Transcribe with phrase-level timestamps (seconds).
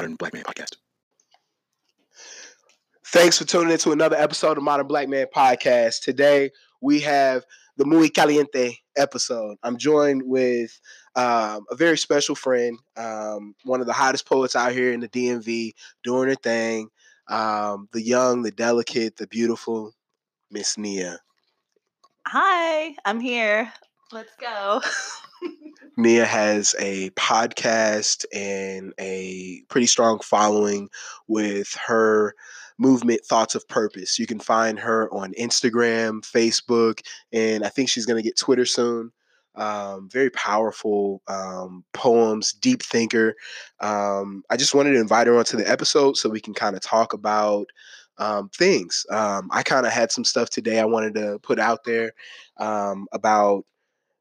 [0.00, 0.76] Modern Black Man Podcast.
[3.08, 6.00] Thanks for tuning in to another episode of Modern Black Man Podcast.
[6.00, 6.50] Today
[6.80, 7.44] we have
[7.76, 9.58] the Muy Caliente episode.
[9.62, 10.80] I'm joined with
[11.16, 15.08] um, a very special friend, um, one of the hottest poets out here in the
[15.08, 16.88] DMV, doing her thing.
[17.28, 19.92] Um, the young, the delicate, the beautiful
[20.50, 21.18] Miss Nia.
[22.26, 23.70] Hi, I'm here.
[24.12, 24.80] Let's go.
[25.96, 30.88] Nia has a podcast and a pretty strong following
[31.28, 32.34] with her
[32.78, 34.18] movement Thoughts of Purpose.
[34.18, 37.00] You can find her on Instagram, Facebook,
[37.32, 39.12] and I think she's going to get Twitter soon.
[39.56, 43.34] Um, very powerful um, poems, deep thinker.
[43.80, 46.82] Um, I just wanted to invite her onto the episode so we can kind of
[46.82, 47.66] talk about
[48.16, 49.04] um, things.
[49.10, 52.12] Um, I kind of had some stuff today I wanted to put out there
[52.58, 53.64] um, about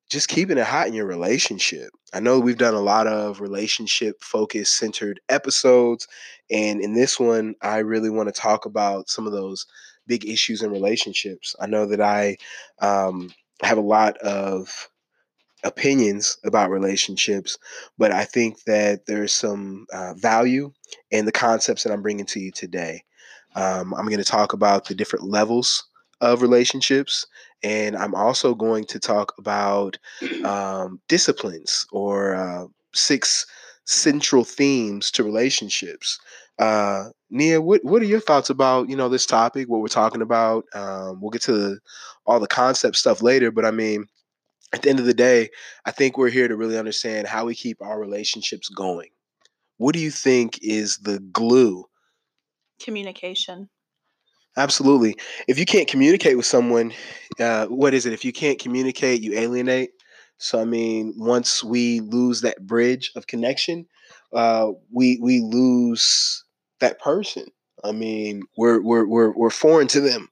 [0.10, 1.92] just keeping it hot in your relationship.
[2.14, 6.08] I know we've done a lot of relationship focused centered episodes.
[6.50, 9.68] And in this one, I really want to talk about some of those
[10.08, 11.56] big issues in relationships.
[11.60, 12.38] I know that I
[12.82, 14.90] um, have a lot of
[15.64, 17.58] opinions about relationships,
[17.98, 20.72] but I think that there's some uh, value
[21.12, 23.04] in the concepts that I'm bringing to you today.
[23.56, 25.89] Um, I'm going to talk about the different levels
[26.22, 27.26] of relationships
[27.64, 29.98] and I'm also going to talk about
[30.44, 33.46] um, disciplines or uh, six
[33.86, 36.20] central themes to relationships.
[36.58, 39.68] Uh, Nia, what what are your thoughts about you know this topic?
[39.68, 40.66] What we're talking about?
[40.74, 41.80] Um, we'll get to the,
[42.26, 44.06] all the concept stuff later, but I mean,
[44.74, 45.50] at the end of the day,
[45.86, 49.10] I think we're here to really understand how we keep our relationships going.
[49.78, 51.86] What do you think is the glue?
[52.82, 53.70] Communication.
[54.58, 55.16] Absolutely.
[55.48, 56.92] If you can't communicate with someone,
[57.40, 58.14] uh, what is it?
[58.14, 59.92] If you can't communicate, you alienate.
[60.38, 63.86] So I mean, once we lose that bridge of connection,
[64.34, 66.44] uh, we we lose
[66.80, 67.46] that person.
[67.84, 70.30] I mean, we're we're we're we're foreign to them.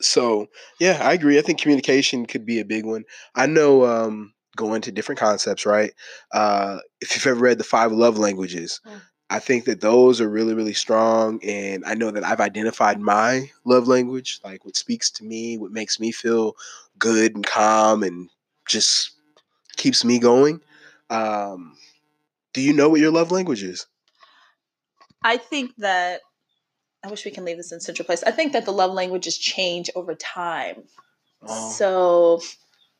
[0.00, 0.46] So
[0.80, 1.38] yeah, I agree.
[1.38, 3.04] I think communication could be a big one.
[3.34, 5.92] I know um, going to different concepts, right?
[6.32, 9.00] Uh, if you've ever read the five love languages, mm.
[9.32, 11.42] I think that those are really, really strong.
[11.42, 15.72] And I know that I've identified my love language, like what speaks to me, what
[15.72, 16.54] makes me feel
[16.98, 18.28] good and calm and
[18.68, 19.12] just
[19.78, 20.60] keeps me going.
[21.08, 21.78] Um,
[22.52, 23.86] do you know what your love language is?
[25.24, 26.20] I think that
[27.02, 28.22] I wish we can leave this in central place.
[28.22, 30.82] I think that the love languages change over time.
[31.46, 31.70] Oh.
[31.70, 32.42] So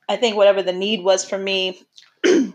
[0.09, 1.83] I think whatever the need was for me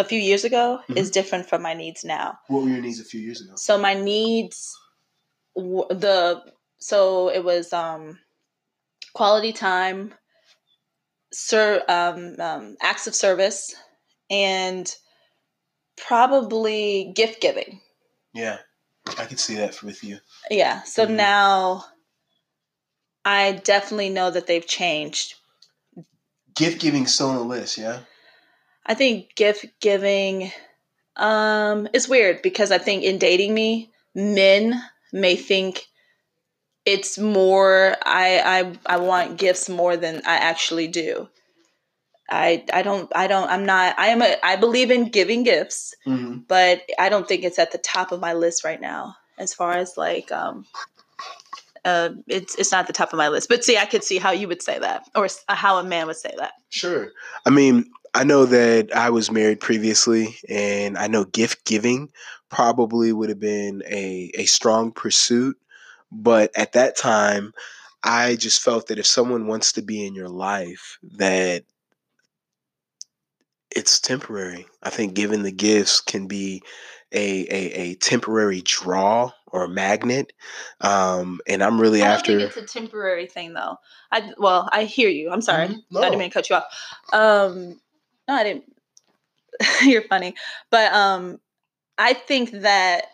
[0.00, 0.96] a few years ago mm-hmm.
[0.96, 2.38] is different from my needs now.
[2.48, 3.52] What were your needs a few years ago?
[3.56, 4.76] So my needs,
[5.54, 6.42] the
[6.78, 8.18] so it was um,
[9.12, 10.14] quality time,
[11.32, 13.74] sir, um, um, acts of service,
[14.30, 14.92] and
[15.96, 17.80] probably gift giving.
[18.32, 18.58] Yeah,
[19.18, 20.18] I can see that with you.
[20.50, 20.82] Yeah.
[20.82, 21.16] So mm-hmm.
[21.16, 21.84] now,
[23.24, 25.34] I definitely know that they've changed.
[26.56, 28.00] Gift giving still on the list, yeah.
[28.90, 30.50] I think gift giving
[31.14, 35.86] um it's weird because I think in dating me, men may think
[36.84, 41.28] it's more I I I want gifts more than I actually do.
[42.28, 45.94] I I don't I don't I'm not I am a I believe in giving gifts,
[46.04, 46.38] mm-hmm.
[46.48, 49.74] but I don't think it's at the top of my list right now as far
[49.74, 50.66] as like um
[51.84, 53.48] uh, it's it's not the top of my list.
[53.48, 56.16] But see, I could see how you would say that, or how a man would
[56.16, 56.52] say that.
[56.68, 57.10] Sure.
[57.46, 62.10] I mean, I know that I was married previously, and I know gift giving
[62.48, 65.56] probably would have been a, a strong pursuit.
[66.10, 67.54] But at that time,
[68.02, 71.64] I just felt that if someone wants to be in your life, that
[73.74, 74.66] it's temporary.
[74.82, 76.62] I think giving the gifts can be
[77.12, 80.32] a, a, a temporary draw or a magnet.
[80.80, 82.38] Um, and I'm really I after.
[82.38, 83.76] it's a temporary thing, though.
[84.10, 85.30] I well, I hear you.
[85.30, 85.68] I'm sorry.
[85.68, 85.78] Mm-hmm.
[85.90, 86.00] No.
[86.00, 86.64] I didn't mean to cut you off.
[87.12, 87.80] Um,
[88.30, 88.64] no, I didn't.
[89.82, 90.34] You're funny.
[90.70, 91.40] But um,
[91.98, 93.06] I think that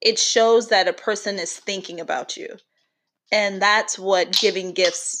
[0.00, 2.56] it shows that a person is thinking about you.
[3.32, 5.20] And that's what giving gifts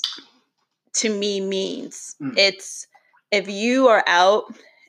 [0.94, 2.14] to me means.
[2.22, 2.34] Mm.
[2.36, 2.86] It's
[3.32, 4.44] if you are out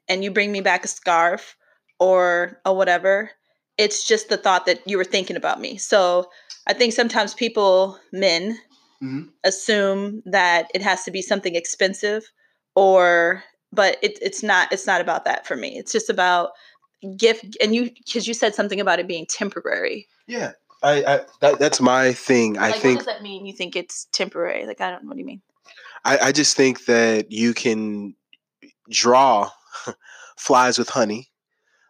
[0.07, 1.56] and you bring me back a scarf
[2.00, 3.31] or a whatever,
[3.77, 5.77] it's just the thought that you were thinking about me.
[5.77, 6.30] So
[6.68, 8.59] I think sometimes people, men,
[9.01, 9.24] mm-hmm.
[9.44, 12.31] assume that it has to be something expensive
[12.75, 13.44] or
[13.75, 15.77] but it, it's not it's not about that for me.
[15.77, 16.51] It's just about
[17.18, 20.07] gift and you because you said something about it being temporary.
[20.27, 20.54] Yeah
[20.86, 22.54] i, I that, that's my thing.
[22.54, 24.66] Like, i think what does that mean you think it's temporary?
[24.66, 25.42] Like i don't know what do you mean?
[26.04, 28.16] I, I just think that you can
[28.89, 29.50] draw
[30.38, 31.30] flies with honey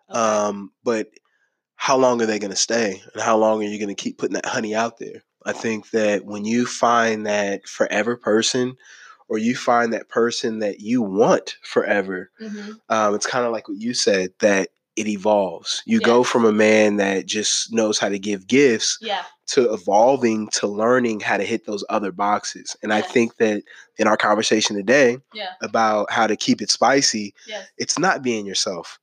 [0.10, 0.20] okay.
[0.20, 1.08] um but
[1.78, 3.02] how long are they going to stay?
[3.14, 5.24] And how long are you going to keep putting that honey out there?
[5.46, 8.78] I think that when you find that forever person
[9.28, 12.72] or you find that person that you want forever mm-hmm.
[12.90, 16.06] um, it's kind of like what you said that it evolves you yes.
[16.06, 19.24] go from a man that just knows how to give gifts yeah.
[19.46, 23.04] to evolving to learning how to hit those other boxes and yes.
[23.04, 23.62] i think that
[23.98, 25.50] in our conversation today yeah.
[25.62, 27.68] about how to keep it spicy yes.
[27.78, 29.00] it's not being yourself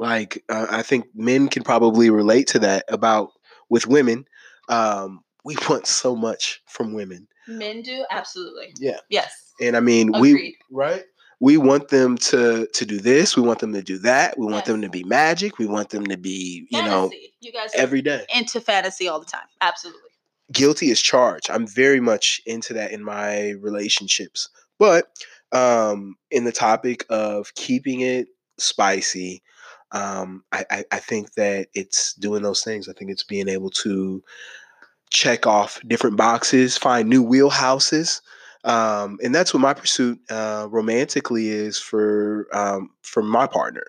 [0.00, 3.32] like uh, I think men can probably relate to that about
[3.68, 4.24] with women.
[4.70, 7.28] Um, we want so much from women.
[7.46, 8.72] Men do absolutely.
[8.78, 9.00] Yeah.
[9.10, 9.49] Yes.
[9.60, 10.34] And I mean, Agreed.
[10.34, 11.04] we right.
[11.42, 13.36] We want them to to do this.
[13.36, 14.38] We want them to do that.
[14.38, 14.66] We want yes.
[14.66, 15.58] them to be magic.
[15.58, 16.90] We want them to be, you fantasy.
[16.90, 17.10] know,
[17.40, 19.46] you guys every day into fantasy all the time.
[19.60, 20.00] Absolutely.
[20.52, 21.50] Guilty as charged.
[21.50, 24.48] I'm very much into that in my relationships.
[24.78, 25.06] But
[25.52, 28.28] um, in the topic of keeping it
[28.58, 29.42] spicy,
[29.92, 32.88] um, I, I, I think that it's doing those things.
[32.88, 34.22] I think it's being able to
[35.10, 38.20] check off different boxes, find new wheelhouses.
[38.64, 43.86] Um, and that's what my pursuit uh, romantically is for um, for my partner.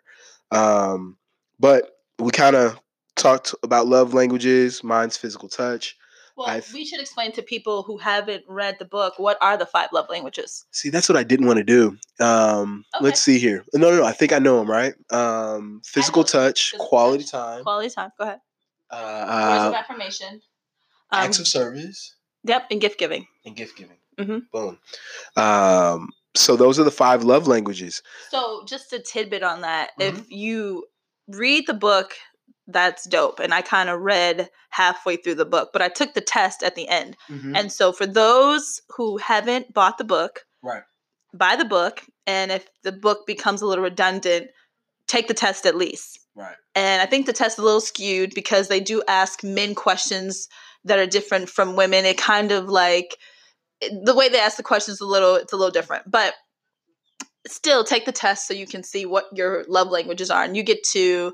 [0.51, 1.17] Um,
[1.59, 2.79] but we kind of
[3.15, 4.83] talked about love languages.
[4.83, 5.97] Mine's physical touch.
[6.37, 9.65] Well, I've, we should explain to people who haven't read the book what are the
[9.65, 10.65] five love languages.
[10.71, 11.97] See, that's what I didn't want to do.
[12.19, 13.03] Um, okay.
[13.03, 13.65] Let's see here.
[13.73, 14.05] No, no, no.
[14.05, 14.71] I think I know them.
[14.71, 14.93] Right?
[15.11, 18.09] Um, physical touch, physical quality touch, time, quality time.
[18.17, 18.39] Go ahead.
[18.89, 20.41] Uh, Words of affirmation.
[21.11, 22.15] Um, acts of service.
[22.45, 23.27] Yep, and gift giving.
[23.45, 23.97] And gift giving.
[24.19, 24.39] Mm-hmm.
[24.51, 24.79] Boom.
[25.35, 28.01] Um, so those are the five love languages.
[28.29, 30.17] So just a tidbit on that: mm-hmm.
[30.17, 30.85] if you
[31.27, 32.13] read the book
[32.67, 33.39] that's dope.
[33.39, 36.75] And I kind of read halfway through the book, but I took the test at
[36.75, 37.17] the end.
[37.29, 37.55] Mm-hmm.
[37.55, 40.83] And so for those who haven't bought the book, right.
[41.33, 42.03] buy the book.
[42.27, 44.49] And if the book becomes a little redundant,
[45.07, 46.19] take the test at least.
[46.35, 46.55] Right.
[46.75, 50.47] And I think the test is a little skewed because they do ask men questions
[50.85, 52.05] that are different from women.
[52.05, 53.17] It kind of like
[53.81, 56.09] the way they ask the questions a little it's a little different.
[56.09, 56.33] But
[57.47, 60.63] still take the test so you can see what your love languages are and you
[60.63, 61.33] get to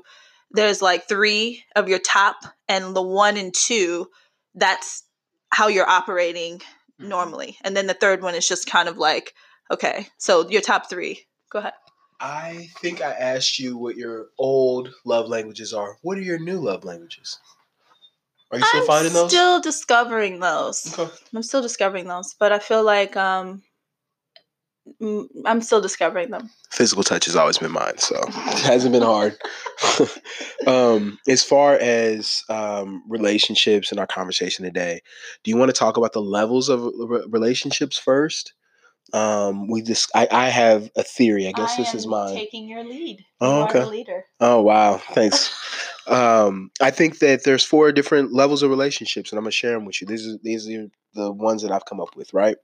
[0.52, 2.36] there's like three of your top
[2.68, 4.06] and the one and two
[4.54, 5.04] that's
[5.50, 7.08] how you're operating mm-hmm.
[7.08, 9.34] normally and then the third one is just kind of like
[9.70, 11.74] okay so your top three go ahead
[12.20, 16.58] i think i asked you what your old love languages are what are your new
[16.58, 17.38] love languages
[18.50, 21.12] are you still I'm finding those still discovering those okay.
[21.34, 23.62] i'm still discovering those but i feel like um
[25.46, 26.50] I'm still discovering them.
[26.70, 29.36] Physical touch has always been mine, so it hasn't been hard.
[30.66, 35.00] um, as far as um, relationships and our conversation today,
[35.44, 36.82] do you want to talk about the levels of
[37.28, 38.54] relationships first?
[39.12, 41.48] Um, we just, I, I have a theory.
[41.48, 42.34] I guess I this is mine.
[42.34, 43.24] Taking your lead.
[43.40, 43.84] Oh, you okay.
[43.84, 44.24] leader.
[44.40, 44.98] Oh, wow.
[44.98, 45.54] Thanks.
[46.08, 49.84] um, I think that there's four different levels of relationships, and I'm gonna share them
[49.84, 50.06] with you.
[50.06, 52.32] These are these are the ones that I've come up with.
[52.32, 52.56] Right.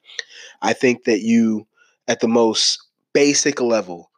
[0.63, 1.67] I think that you
[2.09, 2.83] at the most
[3.13, 4.11] basic level,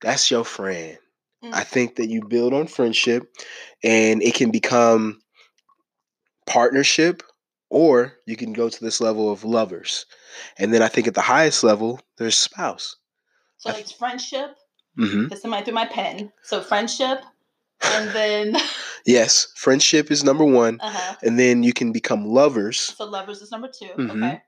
[0.00, 0.98] that's your friend.
[1.44, 1.54] Mm.
[1.54, 3.34] I think that you build on friendship
[3.82, 5.20] and it can become
[6.46, 7.22] partnership
[7.70, 10.06] or you can go to this level of lovers.
[10.58, 12.96] And then I think at the highest level, there's spouse.
[13.58, 14.56] So it's friendship.
[14.98, 15.28] Mm-hmm.
[15.28, 16.32] This somebody through my pen.
[16.42, 17.20] So friendship,
[17.82, 18.56] and then
[19.06, 21.16] yes, friendship is number one, uh-huh.
[21.22, 22.78] and then you can become lovers.
[22.78, 24.22] So lovers is number 2 mm-hmm.
[24.22, 24.42] Okay.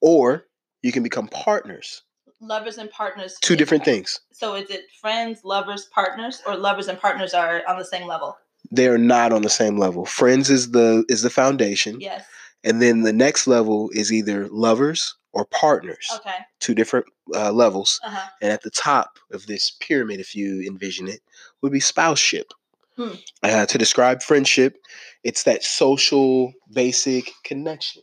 [0.00, 0.46] Or
[0.82, 2.02] you can become partners.
[2.40, 3.36] Lovers and partners.
[3.40, 4.20] Two different things.
[4.32, 8.36] So is it friends, lovers, partners, or lovers and partners are on the same level?
[8.70, 10.06] They are not on the same level.
[10.06, 12.00] Friends is the is the foundation.
[12.00, 12.24] Yes.
[12.64, 16.08] And then the next level is either lovers or partners.
[16.16, 16.36] Okay.
[16.60, 18.00] Two different uh, levels.
[18.04, 18.28] Uh-huh.
[18.40, 21.20] And at the top of this pyramid, if you envision it,
[21.60, 22.52] would be spouseship.
[23.02, 23.14] Hmm.
[23.42, 24.76] Uh, to describe friendship,
[25.24, 28.02] it's that social basic connection.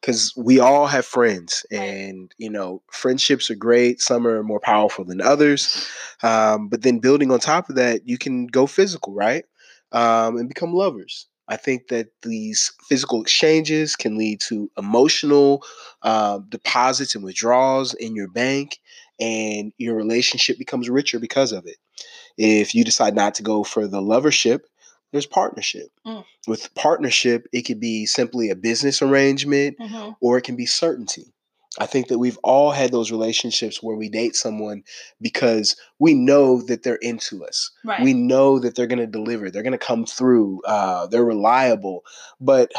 [0.00, 0.42] Because mm-hmm.
[0.42, 5.20] we all have friends and you know friendships are great some are more powerful than
[5.20, 5.86] others
[6.22, 9.44] um, but then building on top of that you can go physical right?
[9.92, 11.26] Um, and become lovers.
[11.48, 15.62] I think that these physical exchanges can lead to emotional
[16.00, 18.78] uh, deposits and withdrawals in your bank
[19.18, 21.76] and your relationship becomes richer because of it
[22.40, 24.60] if you decide not to go for the lovership
[25.12, 25.88] there's partnership.
[26.06, 26.24] Mm.
[26.46, 30.12] With partnership, it could be simply a business arrangement mm-hmm.
[30.20, 31.32] or it can be certainty.
[31.78, 34.82] I think that we've all had those relationships where we date someone
[35.20, 37.70] because we know that they're into us.
[37.84, 38.02] Right.
[38.02, 42.02] We know that they're going to deliver, they're going to come through, uh, they're reliable.
[42.40, 42.72] But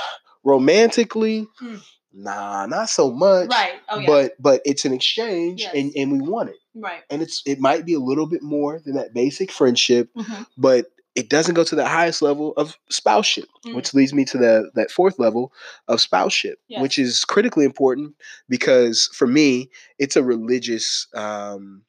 [0.44, 1.82] romantically, mm.
[2.14, 3.50] Nah, not so much.
[3.50, 3.74] Right.
[3.90, 4.08] Oh, yeah.
[4.08, 5.74] But but it's an exchange yes.
[5.74, 6.58] and, and we want it.
[6.76, 7.02] Right.
[7.10, 10.44] And it's it might be a little bit more than that basic friendship, mm-hmm.
[10.58, 13.76] but it doesn't go to the highest level of spouseship, mm.
[13.76, 15.52] which leads me to the that fourth level
[15.88, 16.82] of spouseship, yes.
[16.82, 18.16] which is critically important
[18.48, 21.84] because for me, it's a religious um,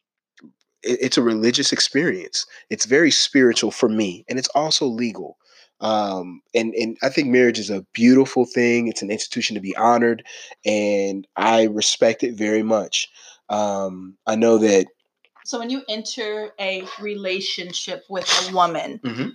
[0.82, 2.46] it's a religious experience.
[2.68, 5.38] It's very spiritual for me, and it's also legal.
[5.82, 8.88] Um, and and I think marriage is a beautiful thing.
[8.88, 10.24] It's an institution to be honored,
[10.64, 13.10] and I respect it very much.
[13.48, 14.86] Um, I know that
[15.44, 19.28] so when you enter a relationship with a woman, mm-hmm.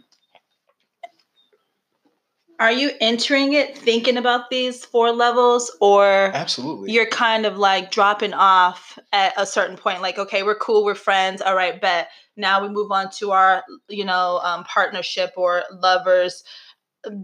[2.59, 6.91] Are you entering it thinking about these four levels or absolutely.
[6.91, 10.95] you're kind of like dropping off at a certain point like okay we're cool we're
[10.95, 12.09] friends all right bet.
[12.39, 16.43] Now we move on to our you know um, partnership or lovers.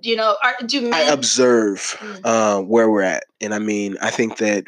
[0.02, 2.26] You know are, do men- i observe mm-hmm.
[2.26, 4.64] uh, where we're at and i mean i think that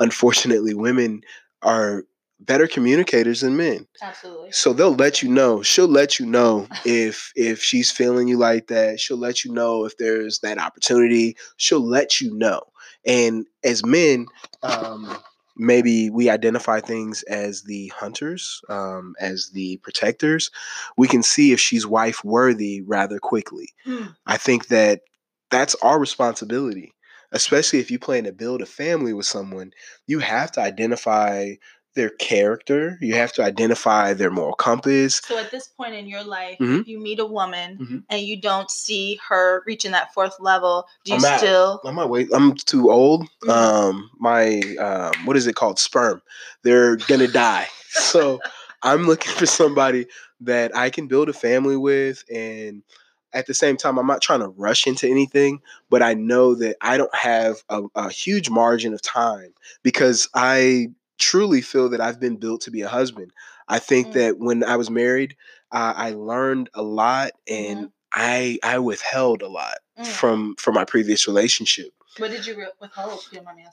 [0.00, 1.22] unfortunately women
[1.62, 2.04] are
[2.40, 3.86] better communicators than men.
[4.02, 4.52] Absolutely.
[4.52, 5.62] So they'll let you know.
[5.62, 8.98] She'll let you know if if she's feeling you like that.
[8.98, 11.36] She'll let you know if there's that opportunity.
[11.56, 12.62] She'll let you know.
[13.06, 14.26] And as men,
[14.62, 15.16] um,
[15.56, 20.50] maybe we identify things as the hunters, um, as the protectors.
[20.96, 23.68] We can see if she's wife worthy rather quickly.
[23.86, 24.14] Mm.
[24.26, 25.02] I think that
[25.50, 26.94] that's our responsibility
[27.32, 29.72] especially if you plan to build a family with someone,
[30.06, 31.52] you have to identify
[31.94, 32.98] their character.
[33.00, 35.20] You have to identify their moral compass.
[35.24, 36.80] So at this point in your life, mm-hmm.
[36.80, 37.98] if you meet a woman mm-hmm.
[38.08, 41.80] and you don't see her reaching that fourth level, do you I'm still?
[41.84, 42.28] At, I might wait.
[42.32, 43.22] I'm too old.
[43.42, 43.50] Mm-hmm.
[43.50, 45.78] Um, my um, what is it called?
[45.78, 46.22] Sperm.
[46.62, 47.68] They're gonna die.
[47.92, 48.38] So
[48.84, 50.06] I'm looking for somebody
[50.42, 52.84] that I can build a family with and
[53.32, 56.76] at the same time, I'm not trying to rush into anything, but I know that
[56.80, 60.88] I don't have a, a, huge margin of time because I
[61.20, 63.32] truly feel that I've been built to be a husband.
[63.68, 64.12] I think mm.
[64.14, 65.36] that when I was married,
[65.70, 67.92] uh, I learned a lot and mm.
[68.12, 70.06] I I withheld a lot mm.
[70.06, 71.92] from from my previous relationship.
[72.18, 73.20] What did you withhold?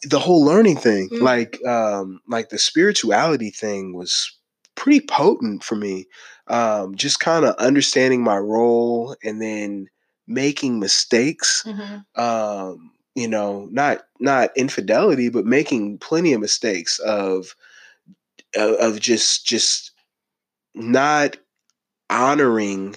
[0.03, 1.21] The whole learning thing, mm.
[1.21, 4.31] like um, like the spirituality thing, was
[4.75, 6.05] pretty potent for me.
[6.47, 9.87] Um, just kind of understanding my role and then
[10.27, 11.63] making mistakes.
[11.65, 12.21] Mm-hmm.
[12.21, 17.55] Um, you know, not not infidelity, but making plenty of mistakes of
[18.55, 19.91] of just just
[20.75, 21.35] not
[22.11, 22.95] honoring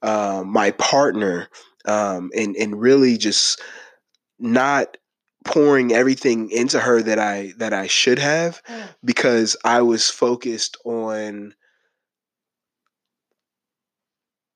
[0.00, 1.48] uh, my partner
[1.84, 3.60] um, and and really just
[4.38, 4.96] not
[5.44, 8.88] pouring everything into her that I that I should have mm.
[9.04, 11.54] because I was focused on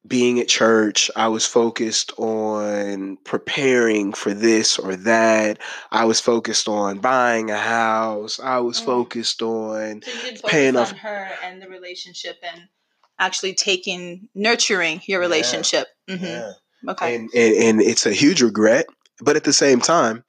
[0.06, 5.59] being at church, I was focused on preparing for this or that.
[5.90, 8.40] I was focused on buying a house.
[8.40, 8.85] I was mm.
[8.85, 12.68] focused on so paying off her and the relationship and
[13.18, 15.87] actually taking nurturing your relationship.
[16.09, 16.14] Yeah.
[16.16, 16.25] Mm-hmm.
[16.25, 16.52] yeah.
[16.88, 17.14] Okay.
[17.14, 18.87] And, and and it's a huge regret,
[19.21, 20.25] but at the same time,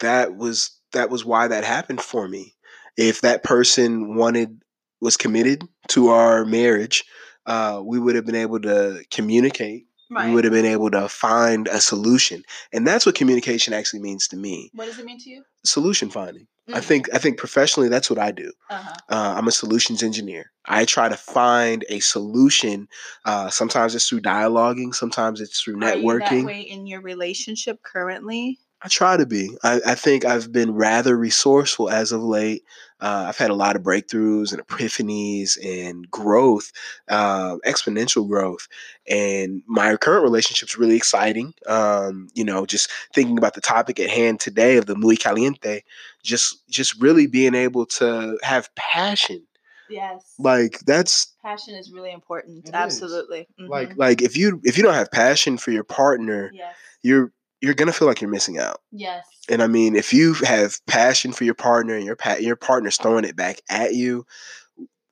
[0.00, 2.56] that was that was why that happened for me.
[2.96, 4.60] If that person wanted
[5.00, 7.04] was committed to our marriage,
[7.46, 9.86] uh, we would have been able to communicate.
[10.10, 10.28] Right.
[10.28, 14.28] We would have been able to find a solution, and that's what communication actually means
[14.28, 14.70] to me.
[14.74, 15.42] What does it mean to you?
[15.64, 16.46] Solution finding.
[16.68, 16.74] Mm-hmm.
[16.74, 16.84] I mm.
[16.84, 18.52] think I think professionally that's what I do.
[18.70, 18.94] Uh-huh.
[19.08, 20.52] Uh, I'm a solutions engineer.
[20.66, 22.88] I try to find a solution.
[23.24, 24.94] Uh, sometimes it's through dialoguing.
[24.94, 26.30] Sometimes it's through networking.
[26.30, 28.58] Are you that way in your relationship currently?
[28.84, 29.56] I try to be.
[29.62, 32.64] I, I, think I've been rather resourceful as of late.
[33.00, 36.72] Uh, I've had a lot of breakthroughs and epiphanies and growth,
[37.08, 38.66] uh, exponential growth.
[39.08, 41.54] And my current relationship is really exciting.
[41.66, 45.82] Um, you know, just thinking about the topic at hand today of the muy caliente,
[46.22, 49.44] just just really being able to have passion.
[49.88, 50.34] Yes.
[50.38, 52.70] Like that's passion is really important.
[52.72, 53.46] Absolutely.
[53.60, 53.70] Mm-hmm.
[53.70, 56.74] Like like if you if you don't have passion for your partner, yes.
[57.02, 58.80] you're you're gonna feel like you're missing out.
[58.90, 59.24] Yes.
[59.48, 62.96] And I mean, if you have passion for your partner and your pa- your partner's
[62.98, 64.26] throwing it back at you,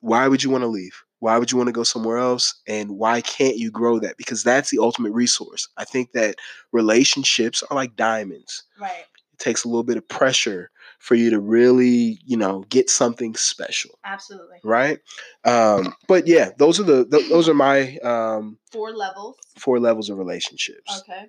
[0.01, 1.01] why would you want to leave?
[1.19, 2.59] Why would you want to go somewhere else?
[2.67, 4.17] And why can't you grow that?
[4.17, 5.69] Because that's the ultimate resource.
[5.77, 6.35] I think that
[6.71, 8.63] relationships are like diamonds.
[8.79, 9.05] Right.
[9.33, 13.35] It takes a little bit of pressure for you to really, you know, get something
[13.35, 13.91] special.
[14.03, 14.57] Absolutely.
[14.63, 14.99] Right.
[15.45, 19.37] Um, but yeah, those are the those are my um, four levels.
[19.57, 21.01] Four levels of relationships.
[21.01, 21.27] Okay.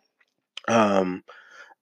[0.69, 1.25] Um,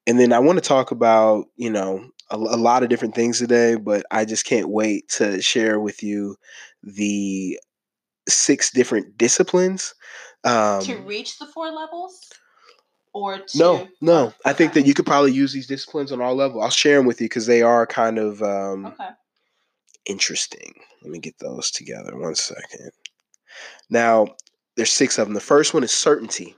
[0.06, 3.38] and then I want to talk about, you know, a, a, lot of different things
[3.38, 6.36] today, but I just can't wait to share with you
[6.82, 7.58] the
[8.28, 9.94] six different disciplines.
[10.44, 12.30] Um, to reach the four levels?
[13.12, 13.58] Or to...
[13.58, 14.32] No, no.
[14.44, 16.62] I think that you could probably use these disciplines on all levels.
[16.62, 19.08] I'll share them with you because they are kind of um, okay.
[20.06, 20.74] interesting.
[21.02, 22.16] Let me get those together.
[22.16, 22.92] One second.
[23.90, 24.28] Now,
[24.76, 25.34] there's six of them.
[25.34, 26.54] The first one is certainty.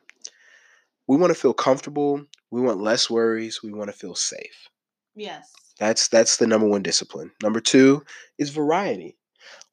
[1.07, 2.25] We want to feel comfortable.
[2.51, 3.63] We want less worries.
[3.63, 4.69] We want to feel safe.
[5.15, 5.51] Yes.
[5.79, 7.33] That's that's the number one discipline.
[7.43, 8.05] Number two
[8.39, 9.17] is variety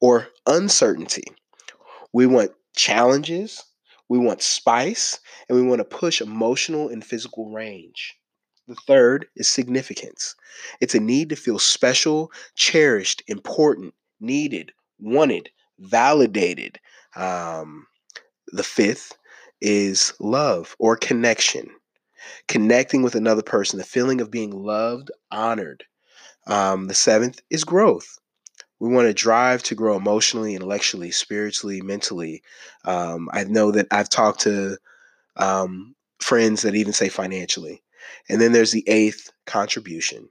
[0.00, 1.24] or uncertainty.
[2.12, 3.62] We want challenges,
[4.08, 8.16] we want spice, and we want to push emotional and physical range.
[8.66, 10.34] The third is significance.
[10.80, 16.78] It's a need to feel special, cherished, important, needed, wanted, validated.
[17.16, 17.86] Um,
[18.48, 19.12] the fifth
[19.60, 21.70] is love or connection.
[22.48, 25.84] Connecting with another person, the feeling of being loved, honored.
[26.46, 28.18] Um, the seventh is growth.
[28.78, 32.42] We want to drive to grow emotionally, intellectually, spiritually, mentally.
[32.84, 34.78] Um, I know that I've talked to
[35.36, 37.82] um, friends that even say financially.
[38.28, 40.28] And then there's the eighth contribution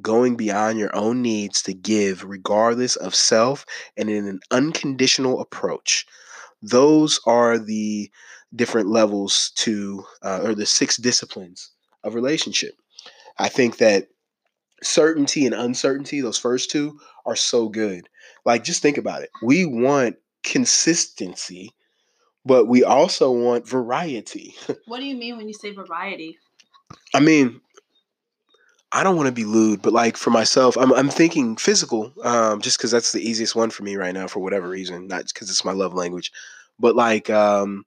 [0.00, 3.64] going beyond your own needs to give regardless of self
[3.96, 6.06] and in an unconditional approach.
[6.60, 8.10] Those are the
[8.54, 11.70] different levels to, uh, or the six disciplines
[12.04, 12.74] of relationship.
[13.38, 14.08] I think that
[14.82, 18.08] certainty and uncertainty, those first two, are so good.
[18.44, 19.30] Like, just think about it.
[19.42, 21.72] We want consistency,
[22.44, 24.54] but we also want variety.
[24.86, 26.38] what do you mean when you say variety?
[27.14, 27.60] I mean,
[28.90, 32.60] I don't want to be lewd, but like for myself, I'm I'm thinking physical, um,
[32.60, 35.48] just because that's the easiest one for me right now for whatever reason, not because
[35.48, 36.30] it's my love language,
[36.78, 37.86] but like um,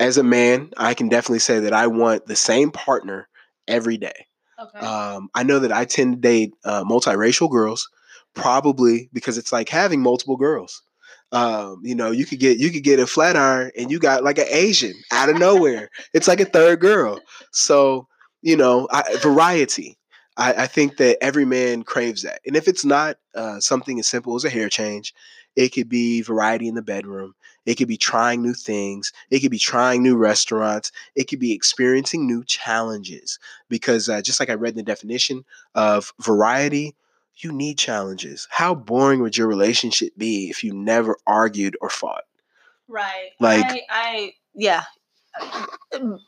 [0.00, 3.28] as a man, I can definitely say that I want the same partner
[3.66, 4.26] every day.
[4.60, 4.78] Okay.
[4.78, 7.88] Um, I know that I tend to date uh, multiracial girls,
[8.34, 10.82] probably because it's like having multiple girls.
[11.30, 14.24] Um, you know, you could get you could get a flat iron and you got
[14.24, 15.90] like an Asian out of nowhere.
[16.14, 17.20] it's like a third girl.
[17.52, 18.08] So
[18.42, 19.98] you know, I, variety.
[20.36, 22.40] I, I, think that every man craves that.
[22.46, 25.12] And if it's not uh, something as simple as a hair change,
[25.56, 27.34] it could be variety in the bedroom.
[27.68, 29.12] It could be trying new things.
[29.30, 30.90] It could be trying new restaurants.
[31.14, 33.38] It could be experiencing new challenges.
[33.68, 36.94] Because uh, just like I read in the definition of variety,
[37.36, 38.48] you need challenges.
[38.50, 42.24] How boring would your relationship be if you never argued or fought?
[42.88, 43.32] Right.
[43.38, 44.84] Like I, I yeah,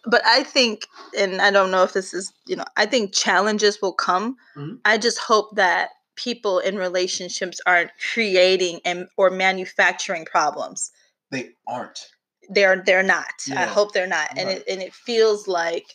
[0.05, 0.87] but I think,
[1.19, 4.37] and I don't know if this is, you know, I think challenges will come.
[4.55, 4.75] Mm-hmm.
[4.85, 10.93] I just hope that people in relationships aren't creating and or manufacturing problems.
[11.31, 12.07] They aren't.
[12.49, 13.33] They're they're not.
[13.47, 13.63] Yeah.
[13.63, 14.31] I hope they're not.
[14.31, 14.39] Right.
[14.39, 15.87] And it and it feels like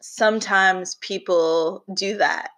[0.00, 2.50] sometimes people do that.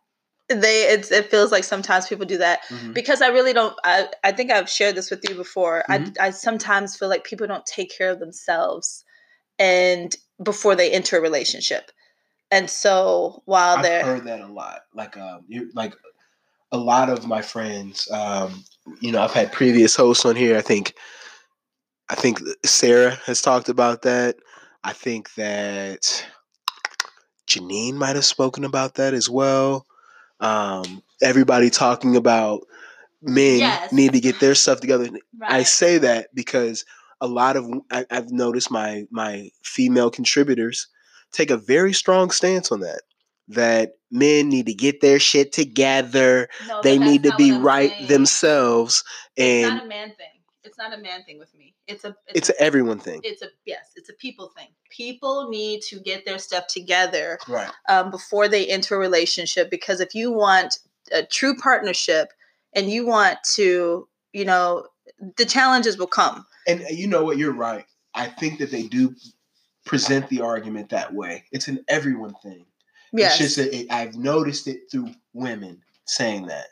[0.48, 2.92] They it's it feels like sometimes people do that mm-hmm.
[2.92, 5.84] because I really don't I, I think I've shared this with you before.
[5.88, 6.12] Mm-hmm.
[6.20, 9.04] I I sometimes feel like people don't take care of themselves
[9.58, 11.90] and before they enter a relationship.
[12.50, 14.82] And so while I've they're heard that a lot.
[14.94, 15.94] Like um you like
[16.72, 18.64] a lot of my friends, um,
[19.00, 20.56] you know, I've had previous hosts on here.
[20.56, 20.94] I think
[22.08, 24.36] I think Sarah has talked about that.
[24.84, 26.24] I think that
[27.46, 29.86] Janine might have spoken about that as well.
[30.40, 32.62] Um, everybody talking about
[33.22, 33.92] men yes.
[33.92, 35.08] need to get their stuff together.
[35.38, 35.50] Right.
[35.50, 36.84] I say that because
[37.20, 40.88] a lot of I, have noticed my my female contributors
[41.32, 43.02] take a very strong stance on that.
[43.48, 46.48] That men need to get their shit together.
[46.66, 48.08] No, they need to be right saying.
[48.08, 49.04] themselves.
[49.38, 50.26] And it's not a man thing.
[50.64, 51.75] It's not a man thing with me.
[51.86, 53.20] It's a it's, it's a, everyone thing.
[53.22, 53.92] It's a yes.
[53.96, 54.68] It's a people thing.
[54.90, 59.70] People need to get their stuff together right um, before they enter a relationship.
[59.70, 60.78] Because if you want
[61.12, 62.32] a true partnership
[62.74, 64.86] and you want to, you know,
[65.36, 67.38] the challenges will come and uh, you know what?
[67.38, 67.84] You're right.
[68.14, 69.14] I think that they do
[69.84, 71.44] present the argument that way.
[71.52, 72.66] It's an everyone thing.
[73.12, 73.40] Yes.
[73.40, 76.66] It's just that it, I've noticed it through women saying that.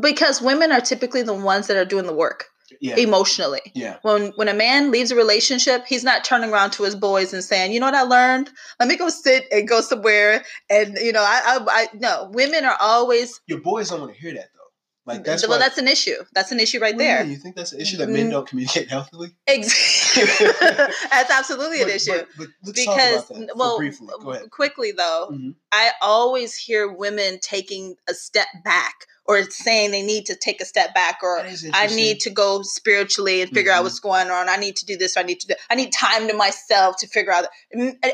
[0.00, 2.46] Because women are typically the ones that are doing the work.
[2.80, 2.96] Yeah.
[2.96, 3.60] Emotionally.
[3.74, 3.98] Yeah.
[4.02, 7.44] When when a man leaves a relationship, he's not turning around to his boys and
[7.44, 8.50] saying, "You know what I learned?
[8.80, 12.64] Let me go sit and go somewhere." And you know, I I, I no, women
[12.64, 14.62] are always Your boys don't want to hear that though.
[15.04, 16.16] Like that's well, why, that's an issue.
[16.32, 17.24] That's an issue right there.
[17.24, 18.30] You think that's an issue that men mm-hmm.
[18.30, 19.32] don't communicate healthily?
[19.46, 19.98] Exactly.
[20.60, 22.22] that's absolutely an but, issue.
[22.36, 24.08] But, but because well, briefly.
[24.50, 25.50] quickly though, mm-hmm.
[25.70, 30.64] I always hear women taking a step back or saying they need to take a
[30.64, 33.78] step back or I need to go spiritually and figure mm-hmm.
[33.78, 34.48] out what's going on.
[34.48, 35.16] I need to do this.
[35.16, 35.54] I need to do.
[35.70, 37.46] I need time to myself to figure out.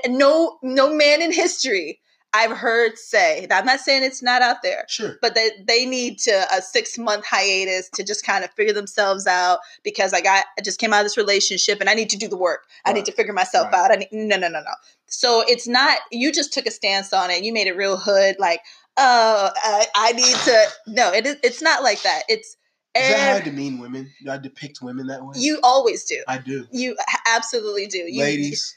[0.06, 2.00] No, no man in history
[2.34, 6.18] I've heard say, I'm not saying it's not out there, sure, but that they need
[6.20, 10.44] to a six month hiatus to just kind of figure themselves out because I got
[10.58, 12.66] I just came out of this relationship and I need to do the work.
[12.84, 12.90] Right.
[12.90, 13.84] I need to figure myself right.
[13.84, 13.92] out.
[13.92, 14.72] I need, no, no, no, no.
[15.06, 17.42] So it's not you just took a stance on it.
[17.42, 18.60] You made it real hood, like,
[18.98, 20.66] oh, I, I need to.
[20.86, 21.36] No, it is.
[21.42, 22.22] It's not like that.
[22.28, 22.56] It's
[22.94, 24.10] Is that how I demean women?
[24.24, 25.32] Do I depict women that way?
[25.36, 26.22] You always do.
[26.26, 26.66] I do.
[26.72, 27.98] You absolutely do.
[27.98, 28.74] You, Ladies,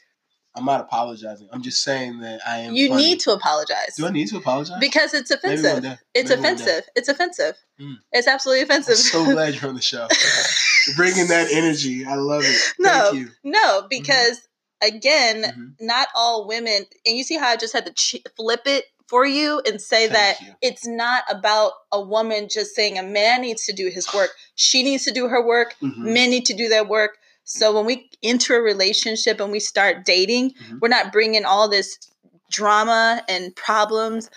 [0.54, 1.48] I'm not apologizing.
[1.52, 2.74] I'm just saying that I am.
[2.74, 3.02] You funny.
[3.02, 3.94] need to apologize.
[3.96, 4.76] Do I need to apologize?
[4.80, 5.98] Because it's offensive.
[6.14, 6.84] It's offensive.
[6.94, 7.56] It's offensive.
[7.80, 7.94] Mm.
[8.12, 8.92] It's absolutely offensive.
[8.92, 10.06] I'm so glad you're on the show.
[10.96, 12.04] Bringing that energy.
[12.04, 12.74] I love it.
[12.78, 13.28] No, Thank you.
[13.44, 14.40] no, because
[14.82, 14.96] Mm-hmm.
[14.96, 15.74] again, Mhm.
[15.80, 19.24] not all women, and you see how I just had to ch- flip it for
[19.24, 20.54] you and say Thank that you.
[20.60, 24.30] it's not about a woman just saying a man needs to do his work.
[24.56, 25.76] She needs to do her work.
[25.80, 25.96] Mhm.
[25.98, 27.16] Men need to do their work.
[27.54, 30.80] So when we enter a relationship and we start dating, Mhm.
[30.80, 31.98] we're not bringing all this
[32.50, 34.30] drama and problems,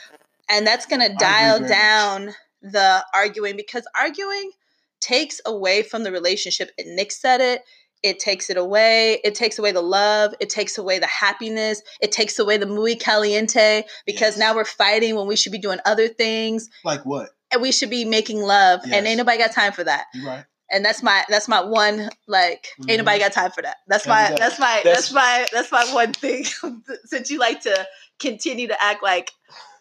[0.49, 4.51] and that's going to dial down the arguing because arguing
[4.99, 6.71] takes away from the relationship.
[6.77, 7.63] And Nick said it.
[8.03, 9.21] It takes it away.
[9.23, 10.35] It takes away the love.
[10.39, 11.81] It takes away the happiness.
[12.01, 14.37] It takes away the muy caliente because Yes.
[14.37, 17.29] now we're fighting when we should be doing other things Like what?
[17.51, 18.81] and we should be making love.
[18.83, 19.05] And Yes.
[19.05, 20.45] ain't nobody got time for that right?
[20.71, 22.89] And that's my that's my one like Mhm.
[22.91, 25.85] ain't nobody got time for that that's my that's my That's- that's, my that's my
[25.93, 26.45] one thing
[27.05, 27.87] since you like to
[28.19, 29.31] continue to act like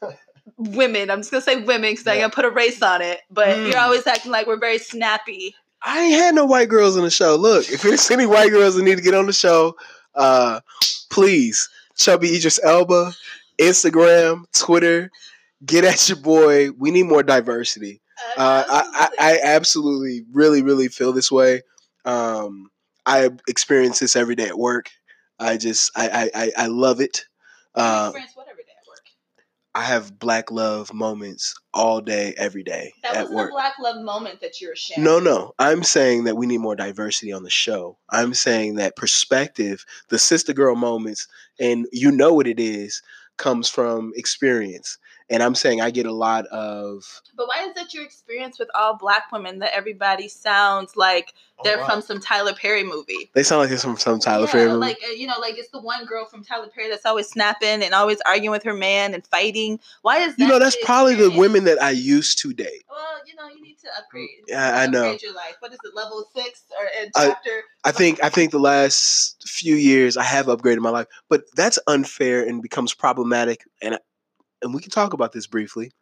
[0.57, 3.49] women i'm just gonna say women because I'm gonna put a race on it but
[3.49, 3.71] Mm.
[3.73, 5.55] you're always acting like we're very snappy
[5.87, 7.37] I ain't had no white girls on the show.
[7.37, 9.77] Look, if there's any white girls that need to get on the show,
[10.15, 10.61] uh,
[11.11, 13.13] please, Chubby Idris Elba,
[13.61, 15.11] Instagram, Twitter,
[15.67, 16.71] get at your boy.
[16.79, 18.01] We need more diversity.
[18.37, 21.63] Uh, I, I, I absolutely, really, really feel this way.
[22.05, 22.69] Um,
[23.07, 24.91] I experience this every day at work.
[25.39, 27.27] I just, I, I, I, love it.
[27.75, 29.01] Uh, experience whatever day at work
[29.75, 33.51] I have black love moments all day, every day that at work.
[33.51, 35.53] a black love moment that you're sharing No, no.
[35.59, 37.99] I'm saying that we need more diversity on the show.
[38.11, 41.27] I'm saying that perspective, the sister girl moments,
[41.59, 43.03] and you know what it is,
[43.37, 44.99] comes from experience.
[45.31, 47.23] And I'm saying I get a lot of.
[47.35, 51.33] but why is that your experience with all black women that everybody sounds like
[51.63, 54.67] they're from some tyler perry movie They sound like they're from some Tyler yeah, Perry
[54.67, 54.79] movie.
[54.81, 57.83] like uh, you know, like it's the one girl from Tyler Perry that's always snapping
[57.83, 59.79] and always arguing with her man and fighting.
[60.03, 60.43] Why is that?
[60.43, 62.85] you know, that's the probably the women that I used to date.
[62.91, 64.29] Well, you know, you need to upgrade.
[64.49, 65.05] Yeah, I know.
[65.05, 65.57] Upgrade your life.
[65.61, 65.95] What is it?
[65.95, 67.63] Level six or in I- chapter?
[67.85, 71.79] I think I think the last few years I have upgraded my life, but that's
[71.87, 73.63] unfair and becomes problematic.
[73.81, 73.99] And
[74.63, 75.93] and we can talk about this briefly.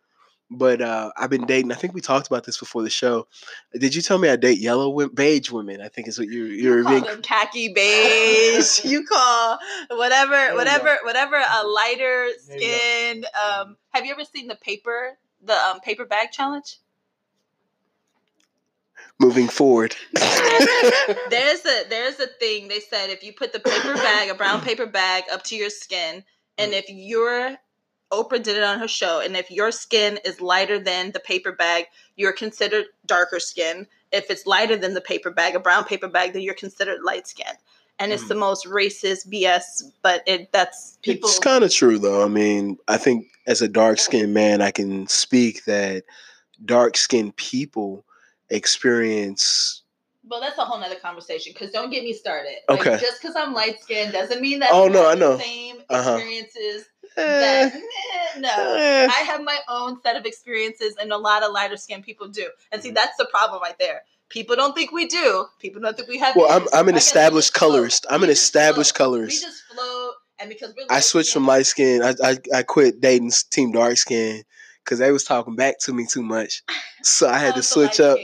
[0.55, 1.73] But uh, I've been dating.
[1.73, 3.27] I think we talked about this before the show.
[3.73, 5.81] Did you tell me I date yellow, women, beige women?
[5.81, 7.05] I think is what you're you're you call being.
[7.05, 8.85] them khaki beige.
[8.85, 9.59] you call
[9.91, 11.37] whatever, you whatever, whatever.
[11.37, 13.25] A lighter you skinned.
[13.25, 16.79] Um, have you ever seen the paper, the um, paper bag challenge?
[19.19, 19.97] Moving forward.
[21.31, 24.61] there's a there's a thing they said if you put the paper bag a brown
[24.61, 26.25] paper bag up to your skin
[26.59, 27.57] and if your
[28.13, 31.53] oprah did it on her show and if your skin is lighter than the paper
[31.53, 36.09] bag you're considered darker skin if it's lighter than the paper bag a brown paper
[36.09, 37.57] bag then you're considered light skinned
[37.99, 38.29] and it's Mhm.
[38.29, 42.25] the most racist bs but it that's people It's kind of true though.
[42.25, 46.05] I mean, I think as a dark skinned man, I can speak that
[46.65, 48.05] dark skinned people
[48.51, 49.83] experience.
[50.29, 52.91] well that's a whole nother conversation because don't get me started Okay.
[52.93, 55.39] like, just because i'm light skinned doesn't mean that Oh, no, I the know.
[55.39, 56.13] same Uh-huh.
[56.17, 56.85] experiences
[57.17, 59.07] that eh, no eh.
[59.07, 62.49] I have my own set of experiences, and a lot of lighter skinned people do.
[62.71, 62.95] And see, Mhm.
[62.95, 64.03] that's the problem right there.
[64.29, 65.47] People don't think we do.
[65.59, 66.35] People don't think we have.
[66.37, 66.67] Well, I'm.
[66.73, 68.07] I'm an we established colorist.
[68.09, 69.11] I'm We an established float.
[69.11, 69.43] We colorist.
[69.43, 72.03] just float, and because I switched from light skin.
[72.03, 74.43] I, I I quit dating team dark skin
[74.85, 76.63] because they was talking back to me too much.
[77.03, 78.19] So I had to switch up.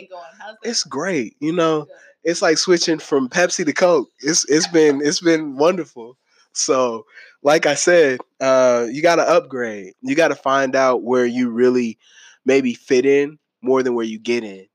[0.63, 1.87] It's great, you know.
[2.25, 4.09] It's like switching from Pepsi to Coke.
[4.21, 6.17] It's it's been it's been wonderful.
[6.59, 7.07] So,
[7.43, 9.95] like I said, uh, you got to upgrade.
[10.03, 11.99] You got to find out where you really
[12.45, 14.67] maybe fit in more than where you get in.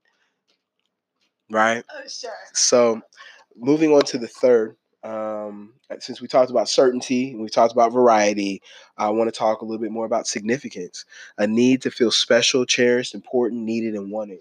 [1.51, 1.83] Right.
[1.93, 2.31] Oh, sure.
[2.53, 3.01] So,
[3.57, 7.91] moving on to the third, um, since we talked about certainty and we talked about
[7.91, 8.61] variety,
[8.97, 11.03] I want to talk a little bit more about significance
[11.37, 14.39] a need to feel special, cherished, important, needed, and wanted.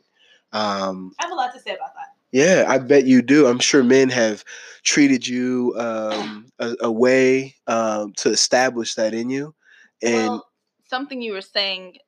[0.52, 2.12] Um, I have a lot to say about that.
[2.33, 3.47] Yeah, I bet you do.
[3.47, 4.42] I'm sure men have
[4.83, 9.55] treated you um, a, a way um, to establish that in you.
[10.03, 10.49] And well,
[10.88, 11.99] something you were saying,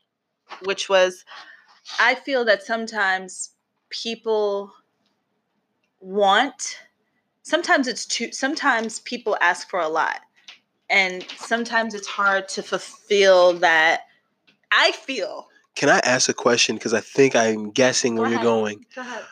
[0.64, 1.24] which was,
[2.00, 3.50] I feel that sometimes
[3.90, 4.72] people
[6.00, 6.78] want.
[7.42, 8.32] Sometimes it's too.
[8.32, 10.20] Sometimes people ask for a lot,
[10.88, 14.02] and sometimes it's hard to fulfill that.
[14.72, 15.48] I feel.
[15.76, 16.76] can I ask a question?
[16.76, 18.86] Because I think I'm guessing where you're going.
[18.94, 19.24] Go ahead.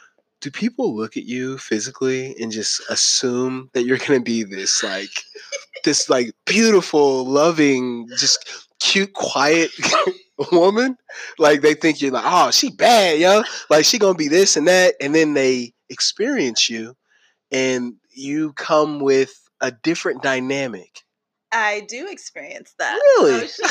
[0.42, 5.10] Do people look at you physically and just assume that you're gonna be this like
[5.84, 9.70] this like beautiful loving just cute quiet
[10.52, 10.96] woman,
[11.38, 13.42] like they think you're like, oh, she bad, yo.
[13.70, 16.96] Like she gonna be this and that, and then they experience you,
[17.50, 21.02] and you come with a different dynamic.
[21.52, 22.94] I do experience that.
[23.18, 23.46] Really?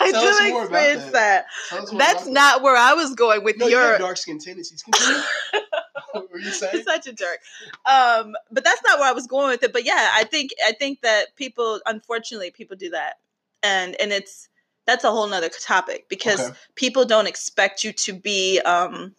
[0.00, 1.46] I Tell do experience that.
[1.70, 1.86] that.
[1.98, 3.82] That's not where I was going with No, you your.
[3.92, 4.82] have dark skin tendencies.
[4.82, 5.22] Continue.
[6.12, 6.74] what were you saying?
[6.74, 7.38] You're such a jerk.
[7.86, 9.72] Um, but that's not where I was going with it.
[9.72, 13.14] But yeah, I think I think that people, unfortunately, people do that,
[13.62, 14.48] and and it's
[14.86, 16.58] that's a whole nother topic because Okay.
[16.74, 19.14] people don't expect you to be um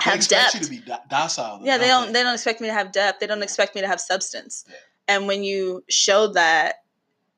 [0.00, 0.54] have expect depth.
[0.56, 1.60] you to be do- docile.
[1.62, 3.20] yeah, they don't don't they don't expect me to have depth.
[3.20, 4.64] They don't expect me to have substance.
[5.08, 6.76] And when you show that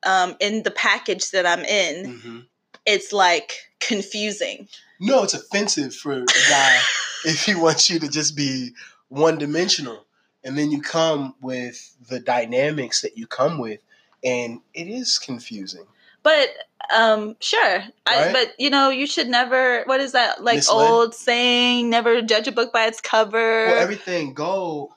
[0.02, 2.46] um, in the package that I'm in, Mhm.
[2.86, 4.68] it's like confusing.
[4.98, 6.78] No, it's offensive for a guy
[7.24, 8.70] if he wants you to just be
[9.08, 10.06] one dimensional.
[10.42, 13.80] And then you come with the dynamics that you come with,
[14.24, 15.86] and it is confusing.
[16.22, 16.48] But
[16.94, 19.82] um, sure, I, but you know, you should never.
[19.84, 20.90] What is that like Misled?
[20.90, 21.90] old saying?
[21.90, 23.66] Never judge a book by its cover.
[23.66, 24.92] Well, everything gold,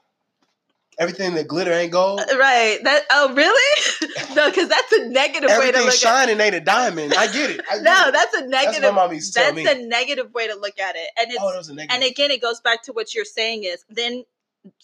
[1.00, 2.20] everything that glitter ain't gold.
[2.38, 2.80] right.
[2.84, 3.04] That.
[3.12, 4.06] Oh, really?
[4.36, 5.94] no, because that's a negative way to look at.
[5.94, 7.14] shining ain't a diamond.
[7.14, 7.62] I get it.
[7.70, 8.12] I get No, it.
[8.14, 8.96] that's a That's negative.
[8.96, 9.36] what my That's
[9.82, 11.96] a negative way to look at it, and it's oh, that was a negative.
[12.02, 14.24] and again it goes back to what you're saying is then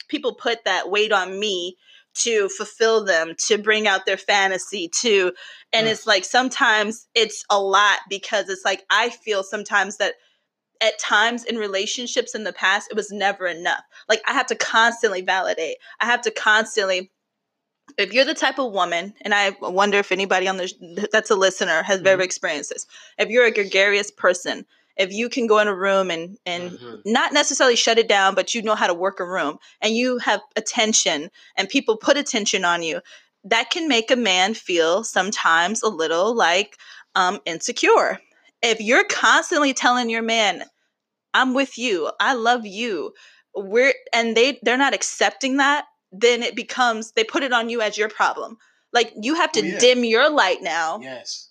[0.07, 1.77] people put that weight on me
[2.15, 5.31] to fulfill them to bring out their fantasy to
[5.71, 5.91] and Mm.
[5.91, 10.15] it's like sometimes it's a lot because it's like i feel sometimes that
[10.81, 14.55] at times in relationships in the past it was never enough like i have to
[14.55, 17.11] constantly validate i have to constantly
[17.97, 21.35] if you're the type of woman and i wonder if anybody on the that's a
[21.35, 22.85] listener has ever experienced this
[23.17, 24.65] if you're a gregarious person
[24.99, 27.01] if you can go in a room and and Mhm.
[27.05, 30.17] not necessarily shut it down, but you know how to work a room and you
[30.19, 32.99] have attention and people put attention on you,
[33.45, 36.77] that can make a man feel sometimes a little like
[37.15, 38.19] um, insecure.
[38.61, 40.63] If you're constantly telling your man,
[41.33, 43.13] I'm with you, I love you,
[43.55, 47.81] we're and they they're not accepting that, then it becomes they put it on you
[47.81, 48.57] as your problem.
[48.93, 49.79] Like you have to Oh, yeah.
[49.79, 51.49] dim your light now Yes.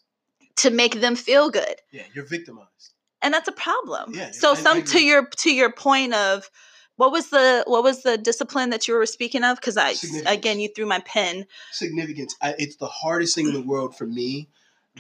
[0.56, 2.92] to make them feel good Yeah, you're victimized.
[3.22, 4.14] and that's a problem.
[4.14, 6.50] Yeah, so some to your to your point of
[6.96, 9.56] what was the what was the discipline that you were speaking of?
[9.56, 9.94] Because I
[10.26, 11.46] again you threw my pen.
[11.70, 12.34] significance.
[12.42, 14.48] I, it's the hardest thing in the world for me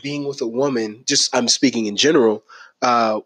[0.02, 1.04] being with a woman.
[1.06, 2.44] Just I'm speaking in general.
[2.82, 3.20] Uh,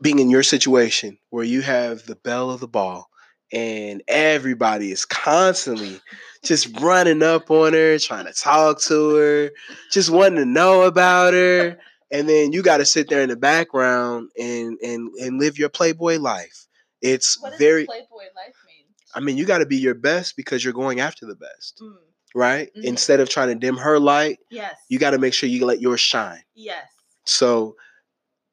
[0.00, 3.08] being in your situation where you have the belle of the ball
[3.52, 6.00] and everybody is constantly
[6.44, 9.50] just running up on her, trying to talk to her,
[9.90, 11.78] just wanting to know about her,
[12.10, 15.68] and then you got to sit there in the background and and and live your
[15.68, 16.66] playboy life.
[17.02, 17.86] It's very.
[17.86, 18.54] Playboy life?
[19.16, 21.96] I mean, you got to be your best because you're going after the best Mm,
[22.34, 22.68] right?
[22.76, 22.84] Mhm.
[22.84, 24.76] Instead of trying to dim her light, yes.
[24.88, 26.42] you got to make sure you let yours shine.
[26.54, 26.86] Yes.
[27.24, 27.76] So,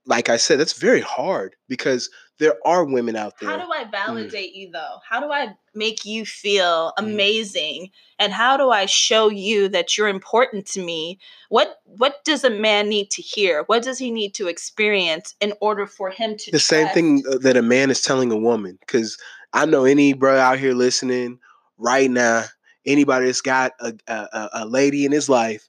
[0.06, 3.50] like I said, that's very hard because there are women out there.
[3.50, 4.98] How do I validate you though?
[5.08, 7.04] How do I make you feel Mm.
[7.04, 7.90] amazing?
[8.20, 11.20] And how do I show you that you're important to me?
[11.50, 13.64] What what does a man need to hear?
[13.68, 17.56] What does he need to experience in order for him to The same thing that
[17.58, 18.78] a man is telling a woman.
[18.80, 19.18] Because
[19.54, 21.40] I know any bro out here listening
[21.78, 22.44] right now,
[22.86, 25.68] anybody that's got a, a, a- lady in his life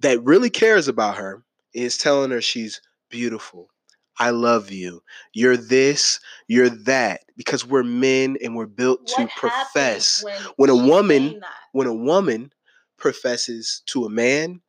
[0.00, 1.42] that really cares about her
[1.74, 2.80] is telling her she's
[3.10, 3.68] beautiful.
[4.18, 5.02] I love you.
[5.32, 7.20] You're this, you're that.
[7.36, 10.22] Because we're men and we're built to What happens profess.
[10.24, 11.40] when, when a woman-
[11.72, 12.52] when a woman
[12.98, 14.60] professes to a man,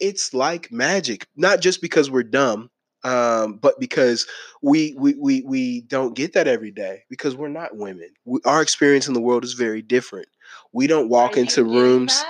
[0.00, 1.26] it's like magic.
[1.36, 2.70] Not just because we're dumb,
[3.06, 4.26] um, but because
[4.62, 8.08] we, we we we don't get that every day because we're not women.
[8.24, 10.26] We, our experience in the world is very different.
[10.72, 12.24] We don't walk Are into rooms.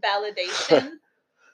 [0.00, 0.90] Validation,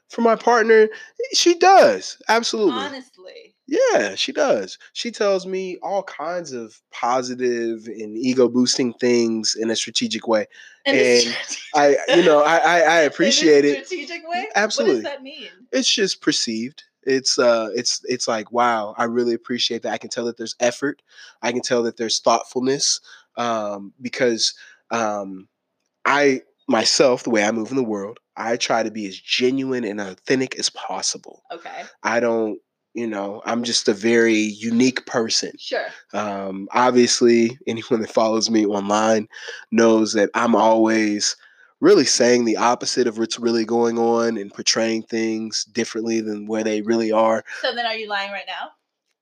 [0.08, 0.88] For my partner,
[1.34, 2.80] she does absolutely.
[2.80, 3.54] honestly.
[3.66, 4.78] Yeah, she does.
[4.94, 10.46] She tells me all kinds of positive and ego boosting things in a strategic way.
[10.86, 11.36] In a And
[11.74, 13.86] I, you know, I I, I appreciate in a it.
[13.86, 14.48] Strategic way.
[14.54, 14.96] Absolutely.
[14.96, 15.50] What does that mean?
[15.72, 16.84] It's just perceived.
[17.04, 19.92] It's uh, it's it's like wow, I really appreciate that.
[19.92, 21.02] I can tell that there's effort.
[21.42, 23.00] I can tell that there's thoughtfulness.
[23.36, 24.54] Um, because
[24.90, 25.48] um,
[26.04, 29.84] I myself, the way I move in the world, I try to be as genuine
[29.84, 31.42] and authentic as possible.
[31.52, 31.82] Okay.
[32.02, 32.58] I don't,
[32.94, 35.52] you know, I'm just a very unique person.
[35.58, 35.86] Sure.
[36.12, 39.28] Um, obviously, anyone that follows me online
[39.70, 41.36] knows that I'm always
[41.82, 46.62] really saying the opposite of what's really going on and portraying things differently than where
[46.64, 47.44] they really are.
[47.60, 48.70] So then, are you lying right now?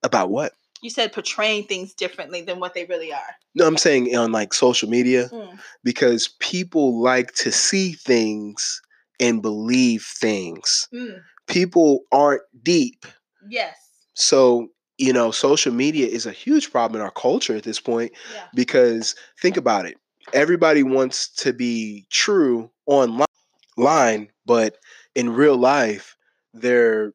[0.03, 0.53] About what?
[0.83, 3.35] You said portraying things differently than what they really are.
[3.55, 5.59] No, I'm saying on like social media Mm.
[5.83, 8.81] because people like to see things
[9.19, 10.87] and believe things.
[10.93, 11.19] Mm.
[11.47, 13.05] people aren't deep.
[13.49, 13.75] Yes.
[14.13, 18.11] So, you know, social media is a huge problem in our culture at this point
[18.33, 18.43] Yeah.
[18.55, 19.97] because think about it.
[20.33, 24.77] Everybody wants to be true online, but
[25.15, 26.15] in real life,
[26.53, 27.13] they're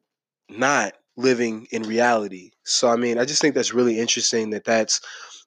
[0.49, 2.51] not living in reality.
[2.63, 5.01] So, I mean, I just think that's really interesting that that's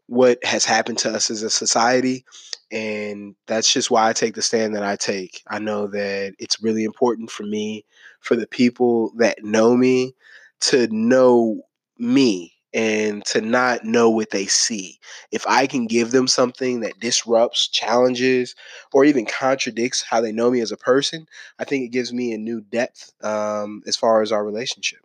[0.06, 2.24] what has happened to us as a society.
[2.72, 5.42] And that's just why I take the stand that I take.
[5.48, 7.84] I know that it's really important for me,
[8.20, 10.14] for the people that know me,
[10.62, 11.62] to know
[11.98, 14.98] me and to not know what they see.
[15.32, 18.54] If I can give them something that disrupts, challenges,
[18.92, 21.26] or even contradicts how they know me as a person,
[21.58, 25.00] I think it gives me a new depth um, as far as our relationship.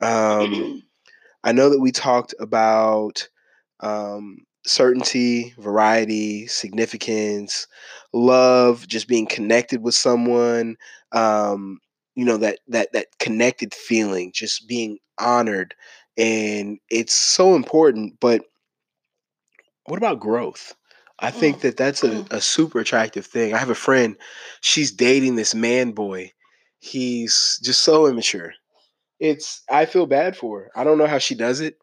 [0.00, 0.82] Um,
[1.44, 3.28] I know that we talked about
[3.80, 7.66] um, certainty, variety, significance,
[8.12, 10.76] love, just being connected with someone.
[11.12, 11.80] Um,
[12.14, 15.74] you know that that that connected feeling, just being honored,
[16.16, 18.18] and it's so important.
[18.20, 18.42] But
[19.86, 20.74] what about growth?
[21.18, 22.32] I think Mm, that that's a, mm.
[22.32, 23.54] a super attractive thing.
[23.54, 24.16] I have a friend,
[24.60, 26.32] she's dating this man boy.
[26.80, 28.52] He's just so immature.
[29.20, 30.70] It's I feel bad for her.
[30.76, 31.78] I don't know how she does it,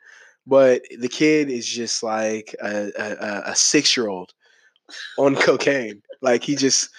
[0.45, 4.33] but the kid is just like a, a, a- a six year old
[5.17, 6.01] on cocaine.
[6.21, 6.89] Like he just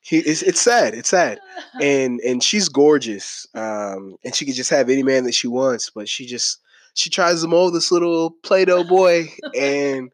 [0.00, 0.94] he it's, it's sad.
[0.94, 1.40] It's sad.
[1.80, 3.46] And and she's gorgeous.
[3.54, 6.60] Um, and she could just have any man that she wants, but she just
[6.94, 10.10] she tries to mold this little Play-Doh boy and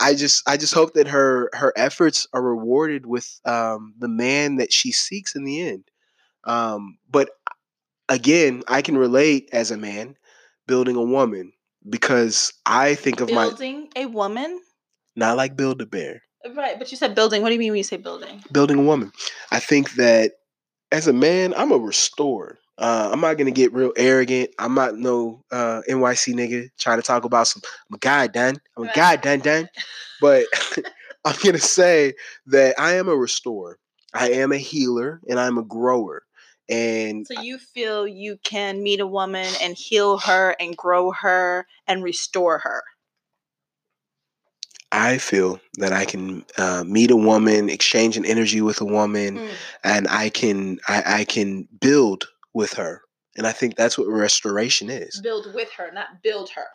[0.00, 4.56] I just I just hope that her her efforts are rewarded with um, the man
[4.56, 5.84] that she seeks in the end.
[6.44, 7.30] Um, but
[8.08, 10.16] again, I can relate as a man
[10.66, 11.52] building a woman
[11.88, 14.60] because I think of my building a woman.
[15.16, 16.22] not like build a bear,
[16.54, 17.42] Right, but you said building.
[17.42, 18.44] What do you mean when you say building?
[18.52, 19.10] building a woman.
[19.50, 20.32] I think that
[20.92, 22.58] as a man, I'm a restorer.
[22.78, 24.50] Uh, I'm not gonna get real arrogant.
[24.58, 27.60] I'm not no uh, NYC nigga trying to talk about some.
[27.90, 28.56] I'm a guy, done.
[28.76, 29.68] I'm a guy, done, done.
[30.20, 30.44] But
[31.24, 32.14] I'm gonna say
[32.46, 33.78] that I am a restorer.
[34.14, 36.22] I am a healer, and I'm a grower.
[36.68, 41.66] And So you feel you can meet a woman and heal her and grow her
[41.86, 42.84] and restore her.
[44.92, 49.38] I feel that I can uh, meet a woman, exchange an energy with a woman,
[49.38, 49.50] Mm.
[49.84, 52.26] and I can I, I can build
[52.58, 53.02] with her.
[53.36, 55.20] And I think that's what restoration is.
[55.22, 56.66] Build with her, not build her.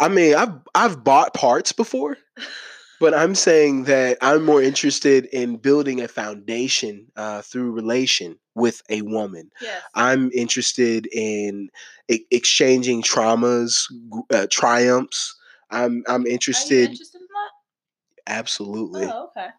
[0.00, 2.16] I mean, I've I've bought parts before,
[3.00, 8.82] but I'm saying that I'm more interested in building a foundation uh, through relation with
[8.90, 9.50] a woman.
[9.60, 9.80] Yes.
[9.94, 11.68] I'm interested in
[12.08, 13.84] e- exchanging traumas,
[14.32, 15.36] uh, triumphs.
[15.70, 16.90] I'm I'm interested.
[16.90, 18.32] interested in that?
[18.40, 19.50] Absolutely, Oh, okay.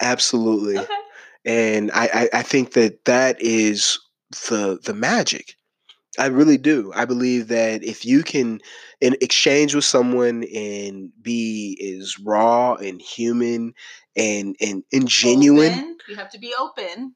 [0.00, 0.78] absolutely.
[0.78, 0.94] Okay.
[1.44, 3.98] and I, I I think that that is
[4.30, 5.56] the the magic.
[6.18, 6.92] I really do.
[6.94, 8.60] I believe that if you can
[9.00, 13.74] in exchange with someone and be as raw and human
[14.16, 15.72] and and, and genuine.
[15.72, 15.96] Open.
[16.08, 17.14] You have to be open.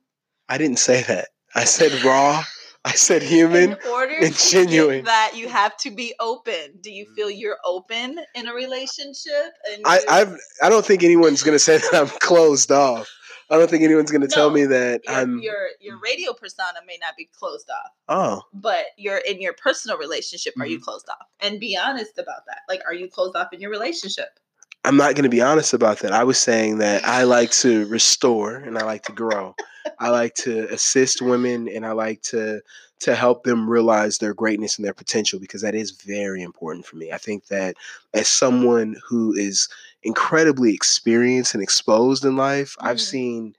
[0.48, 1.28] I didn't say that.
[1.54, 2.44] I said raw.
[2.84, 3.72] I said human.
[3.72, 5.04] In order and genuine.
[5.04, 6.78] that, you have to be open.
[6.80, 7.38] Do you feel mm.
[7.38, 9.54] you're open in a relationship?
[9.70, 13.08] And I, I've I don't think anyone's gonna say that I'm closed off.
[13.50, 16.98] I don't think anyone's gonna tell me that your, I'm your your radio persona may
[17.00, 20.54] not be closed off, oh but you're in your personal relationship.
[20.60, 20.84] Are you Mm-hmm.
[20.84, 21.26] closed off?
[21.40, 22.60] And be honest about that.
[22.68, 24.38] Like, are you closed off in your relationship?
[24.86, 26.12] I'm not going to be honest about that.
[26.12, 29.54] I was saying that I like to restore and I like to grow.
[29.98, 32.60] I like to assist women and I like to
[33.00, 36.96] to help them realize their greatness and their potential because that is very important for
[36.96, 37.12] me.
[37.12, 37.76] I think that
[38.14, 39.68] as someone who is
[40.04, 43.00] incredibly experienced and exposed in life, I've Mhm.
[43.00, 43.56] seen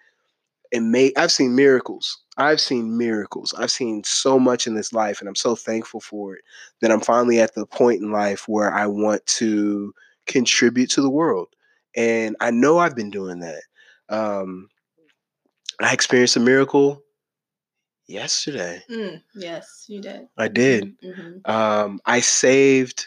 [0.71, 2.17] and made I've seen miracles.
[2.37, 3.53] I've seen miracles.
[3.57, 6.41] I've seen so much in this life and I'm so thankful for it
[6.81, 9.93] that I'm finally at the point in life where I want to
[10.27, 11.49] contribute to the world.
[11.95, 13.61] And I know I've been doing that.
[14.09, 14.69] Um,
[15.81, 17.03] I experienced a miracle
[18.07, 18.83] yesterday.
[18.89, 20.27] Mm, yes, you did.
[20.37, 20.97] I did.
[21.01, 21.47] Mhm.
[21.49, 23.05] Um, I saved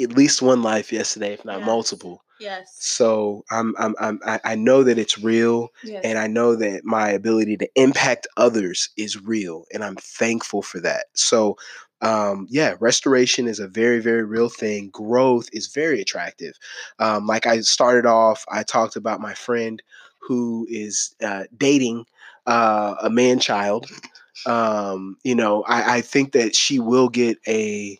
[0.00, 1.66] at least one life yesterday, if not Yes.
[1.66, 2.24] multiple.
[2.38, 2.76] Yes.
[2.78, 6.02] So I'm, I'm, I'm, I know that it's real, Yes.
[6.04, 10.80] and I know that my ability to impact others is real, and I'm thankful for
[10.80, 11.06] that.
[11.14, 11.56] So,
[12.02, 14.90] um, yeah, restoration is a very, very real thing.
[14.90, 16.58] Growth is very attractive.
[16.98, 19.82] Um, like I started off, I talked about my friend
[20.18, 22.04] who is uh, dating
[22.46, 23.86] uh, a man child.
[24.44, 27.98] Um, you know, I, I think that she will get a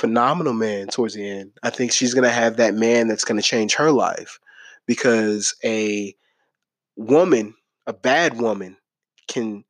[0.00, 1.52] phenomenal man towards the end.
[1.62, 4.40] I think she's going to have that man that's going to change her life
[4.86, 6.16] because a
[6.96, 7.54] woman,
[7.86, 8.78] a bad woman
[9.28, 9.62] can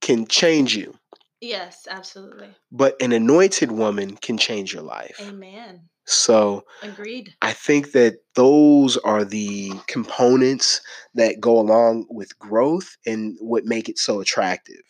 [0.00, 0.94] can change you.
[1.42, 2.48] Yes, absolutely.
[2.72, 5.20] But an anointed woman can change your life.
[5.20, 5.82] Amen.
[6.10, 7.34] So agreed.
[7.40, 10.80] I think that those are the components
[11.14, 14.82] that go along with growth and what make it so attractive.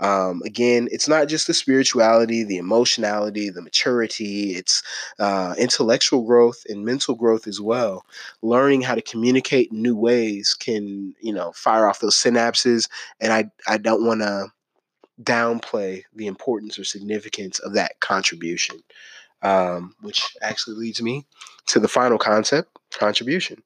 [0.00, 4.54] Um, again, it's not just the spirituality, the emotionality, the maturity.
[4.54, 4.82] It's
[5.18, 8.04] uh, intellectual growth and mental growth as well.
[8.42, 12.86] Learning how to communicate in new ways can, you know, fire off those synapses.
[13.18, 14.48] And I, I don't want to
[15.22, 18.82] downplay the importance or significance of that contribution
[19.42, 21.26] um, which actually leads me
[21.66, 23.62] to the final concept contribution.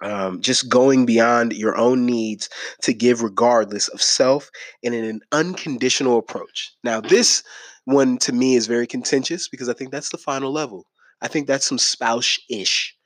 [0.00, 2.48] Um, just going beyond your own needs
[2.82, 4.50] to give regardless of self
[4.82, 6.74] and in an unconditional approach.
[6.82, 7.44] Now, this
[7.84, 10.86] one to me is very contentious because I think that's the final level.
[11.20, 12.96] I think that's some spouse ish.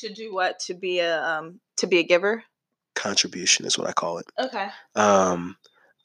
[0.00, 0.60] To do what?
[0.60, 2.44] To be a um, to be a giver.
[2.94, 4.26] Contribution is what I call it.
[4.38, 4.68] Okay.
[4.94, 5.56] Um,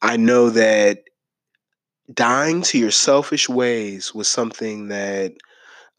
[0.01, 1.03] I know that
[2.11, 5.33] dying to your selfish ways was something that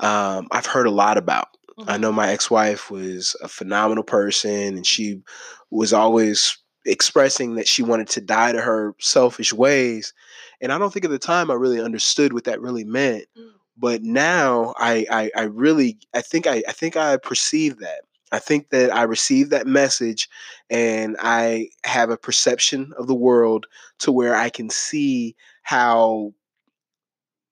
[0.00, 1.48] um, I've heard a lot about.
[1.78, 1.90] Mm-hmm.
[1.90, 5.22] I know my ex wife was a phenomenal person and she
[5.70, 10.12] was always expressing that she wanted to die to her selfish ways.
[10.60, 13.24] And I don't think at the time I really understood what that really meant.
[13.36, 13.50] Mm.
[13.76, 18.02] But now I, I, I really I think I, I think I perceive that.
[18.34, 20.28] I think that I receive that message
[20.70, 23.66] and I have a perception of the world
[24.00, 26.34] to where I can see how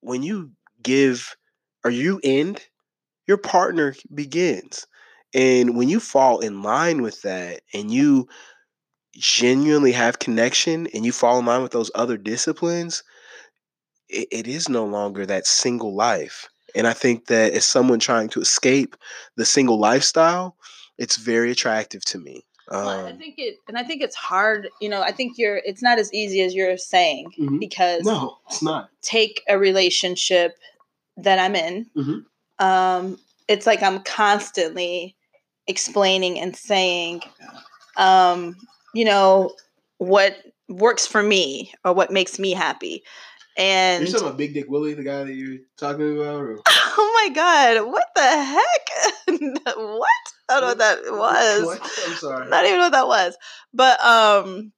[0.00, 0.50] when you
[0.82, 1.36] give
[1.84, 2.66] or you end,
[3.26, 4.86] your partner begins.
[5.34, 8.28] And when you fall in line with that and you
[9.16, 13.02] genuinely have connection and you fall in line with those other disciplines,
[14.08, 16.48] it, it is no longer that single life.
[16.74, 18.96] And I think that as someone trying to escape
[19.36, 20.56] the single lifestyle,
[20.98, 22.44] it's very attractive to me.
[22.70, 24.68] Um, well, I think it, and I think it's hard.
[24.80, 25.60] You know, I think you're.
[25.64, 27.58] It's not as easy as you're saying mm-hmm.
[27.58, 28.88] because no, it's not.
[29.02, 30.56] Take a relationship
[31.16, 31.86] that I'm in.
[31.96, 32.64] Mm-hmm.
[32.64, 33.18] Um,
[33.48, 35.16] it's like I'm constantly
[35.66, 37.22] explaining and saying,
[37.96, 38.56] um,
[38.94, 39.54] you know,
[39.98, 40.36] what
[40.68, 43.02] works for me or what makes me happy.
[43.56, 46.40] And you're talking about Big Dick Willie, the guy that you're talking about.
[46.40, 46.60] Or?
[46.94, 49.66] Oh my god, what the heck?
[49.76, 50.08] what?
[50.48, 51.64] I don't know what that was.
[51.64, 52.06] What?
[52.06, 52.48] I'm sorry.
[52.50, 53.36] Not even know what that was.
[53.72, 54.72] But um,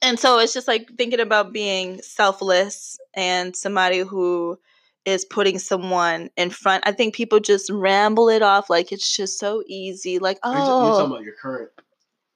[0.00, 4.58] and so it's just like thinking about being selfless and somebody who
[5.04, 6.84] is putting someone in front.
[6.86, 10.18] I think people just ramble it off like it's just so easy.
[10.18, 11.70] Like, oh, you're talking about your current.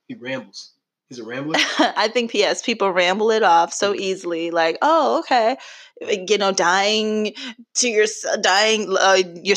[0.09, 0.73] He rambles.
[1.13, 1.61] Is it rambling?
[1.79, 3.97] I think yes, people ramble it off so mm.
[3.97, 4.51] easily.
[4.51, 5.59] Like, oh, okay,
[6.01, 7.35] you know, dying
[7.75, 8.07] to your
[8.41, 9.57] dying, uh, you're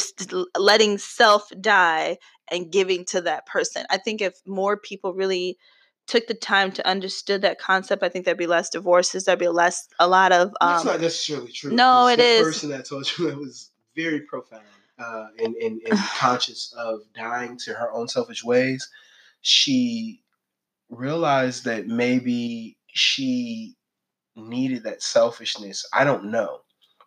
[0.58, 2.18] letting self die
[2.52, 3.86] and giving to that person.
[3.90, 5.58] I think if more people really
[6.08, 9.24] took the time to understood that concept, I think there'd be less divorces.
[9.24, 10.50] There'd be less, a lot of.
[10.60, 11.72] Um, That's not necessarily true.
[11.72, 12.40] No, it is.
[12.40, 14.66] The person that told you that was very profound
[15.00, 18.90] uh, and, and, and conscious of dying to her own selfish ways.
[19.40, 20.22] She
[20.90, 23.76] realized that maybe she
[24.36, 25.86] needed that selfishness.
[25.94, 26.60] I don't know.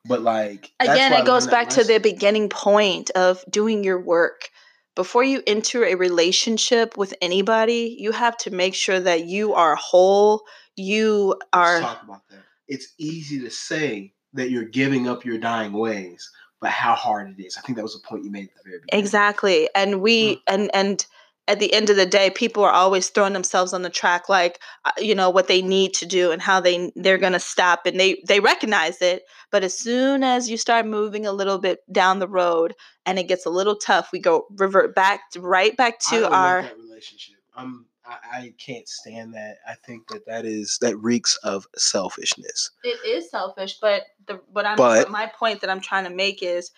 [0.06, 4.48] But like again, it goes back to the beginning point of doing your work.
[4.94, 9.76] Before you enter a relationship with anybody, you have to make sure that you are
[9.76, 10.42] whole.
[10.76, 12.40] You are Let's talk about that.
[12.68, 17.42] It's easy to say that you're giving up your dying ways, but how hard it
[17.42, 17.56] is.
[17.56, 19.04] I think that was a point you made at the very beginning.
[19.04, 19.68] Exactly.
[19.74, 20.40] And we mm.
[20.48, 21.06] and and
[21.48, 24.60] at the end of the day people are always throwing themselves on the track like
[24.84, 27.86] uh, you know what they need to do and how they they're going to stop
[27.86, 31.80] and they they recognize it but as soon as you start moving a little bit
[31.90, 32.74] down the road
[33.06, 36.68] and it gets a little tough we go revert back to, right back to our
[36.78, 39.56] relationship i'm I, I can't stand that.
[39.68, 42.70] I think that that is that reeks of selfishness.
[42.82, 46.42] It is selfish, but the what I'm but, my point that I'm trying to make
[46.42, 46.70] is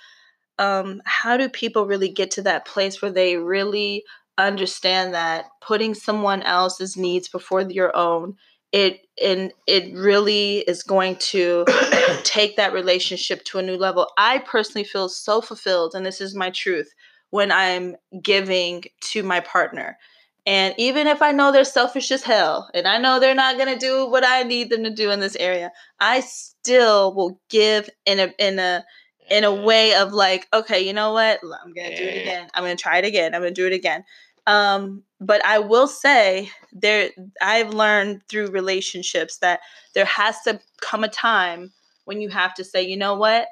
[0.59, 4.05] um, how do people really get to that place where they really
[4.47, 8.37] understand that putting someone else's needs before your own
[8.73, 11.65] it and it really is going to
[12.23, 14.09] take that relationship to a new level.
[14.17, 16.93] I personally feel so fulfilled and this is my truth
[17.31, 19.99] when i'm giving to my partner.
[20.47, 23.73] And even if i know they're selfish as hell and i know they're not going
[23.73, 25.71] to do what i need them to do in this area
[26.01, 28.85] i still will give in a in a
[29.31, 29.65] in a mm-hmm.
[29.65, 31.41] way of like okay you know what?
[31.43, 32.49] I'm going to do it again.
[32.55, 33.35] I'm going to try it again.
[33.35, 34.05] I'm going to do it again
[34.47, 37.11] um, but I will say there
[37.43, 39.61] I've learned through relationships that
[39.95, 41.73] there has to come a time
[42.05, 43.47] when you have to say, you know what?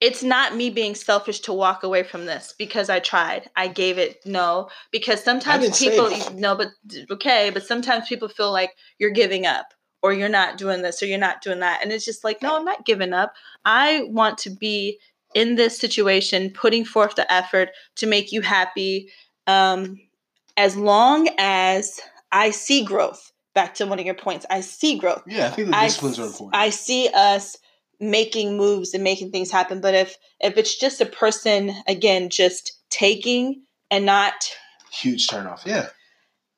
[0.00, 3.48] It's not me being selfish to walk away from this because I tried.
[3.54, 6.68] I gave it no because sometimes people no but
[7.10, 9.66] okay, but sometimes people feel like you're giving up
[10.02, 11.80] or you're not doing this or you're not doing that.
[11.82, 13.34] And it's just like, no, I'm not giving up.
[13.64, 14.98] I want to be
[15.34, 19.08] in this situation, putting forth the effort to make you happy.
[19.52, 20.00] Um,
[20.56, 22.00] as long as
[22.32, 23.30] I see growth.
[23.54, 25.24] Back to one of your points, I see growth.
[25.26, 26.56] Yeah, I think the disciplines I, are important.
[26.56, 27.58] I see us
[28.00, 29.82] making moves and making things happen.
[29.82, 34.32] But if if it's just a person again just taking and not
[34.90, 35.88] huge turnoff, yeah.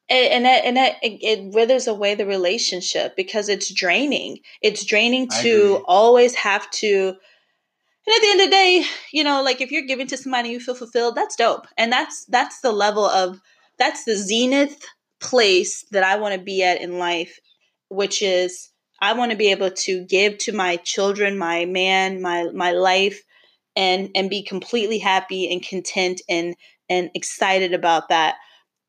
[0.08, 4.38] And, and that, and that it, it withers away the relationship because it's draining.
[4.62, 7.14] It's draining to always have to
[8.06, 10.50] and at the end of the day, you know, like if you're giving to somebody
[10.50, 11.66] you feel fulfilled, that's dope.
[11.78, 13.40] And that's that's the level of
[13.78, 14.84] that's the zenith
[15.20, 17.38] place that I want to be at in life,
[17.88, 22.44] which is I want to be able to give to my children, my man, my
[22.54, 23.22] my life
[23.76, 26.54] and and be completely happy and content and
[26.88, 28.36] and excited about that.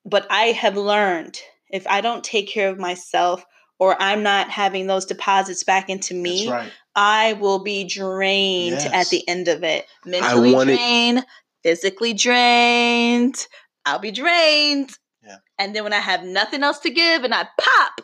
[0.06, 1.40] But I have learned
[1.70, 3.46] if I don't take care of myself
[3.80, 6.72] or I'm not having those deposits back into me, right.
[6.96, 8.94] I will be drained yes.
[8.94, 9.86] at the end of it.
[10.06, 11.26] Mentally drained,
[11.64, 13.48] physically drained.
[13.86, 14.92] I'll be drained.
[15.24, 15.38] Yeah.
[15.60, 18.02] And then when I have nothing else to give and I pop,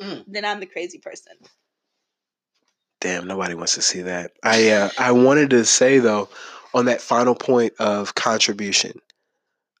[0.00, 0.24] mm.
[0.28, 1.32] then I'm the crazy person.
[3.00, 4.32] Damn, nobody wants to see that.
[4.42, 6.28] I uh, I wanted to say though,
[6.72, 8.98] on that final point of contribution,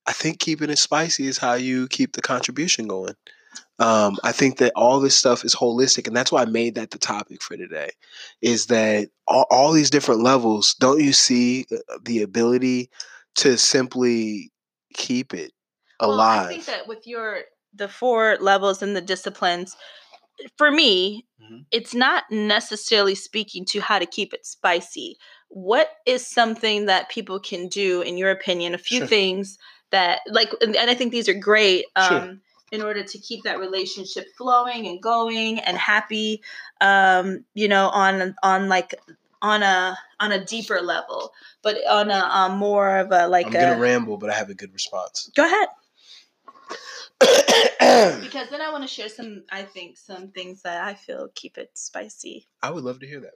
[0.06, 3.14] I think keeping it spicy is how you keep the contribution going.
[3.78, 6.92] Um, I think that all this stuff is holistic, and that's why I made that
[6.92, 7.90] the topic for today.
[8.40, 10.74] Is that all, all these different levels?
[10.74, 12.90] Don't you see uh, the ability
[13.36, 14.52] to simply
[14.94, 15.52] keep it
[15.98, 16.38] alive?
[16.38, 17.40] Well, I think that with your
[17.74, 19.76] the four levels and the disciplines,
[20.56, 21.62] for me, mm-hmm.
[21.72, 25.16] it's not necessarily speaking to how to keep it spicy.
[25.48, 28.74] What is something that people can do, in your opinion?
[28.74, 29.06] A few sure.
[29.06, 29.58] things
[29.90, 31.86] that, like, and, I think these are great.
[31.96, 32.36] Um, sure.
[32.74, 36.42] In order to keep that relationship flowing and going and happy,
[36.80, 38.94] um, you know, on on like
[39.40, 43.46] on a on a deeper level, but on a um, more of a like.
[43.46, 45.30] I'm gonna a, ramble, but I have a good response.
[45.36, 45.68] Go ahead.
[47.20, 51.58] because then I want to share some, I think, some things that I feel keep
[51.58, 52.48] it spicy.
[52.62, 53.34] I would love to hear that.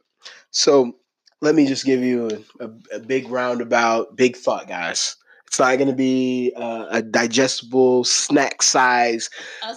[0.50, 0.96] So
[1.40, 5.16] let me just give you a, a, a big roundabout, big thought, guys.
[5.48, 9.30] It's not going to be uh, a digestible snack size,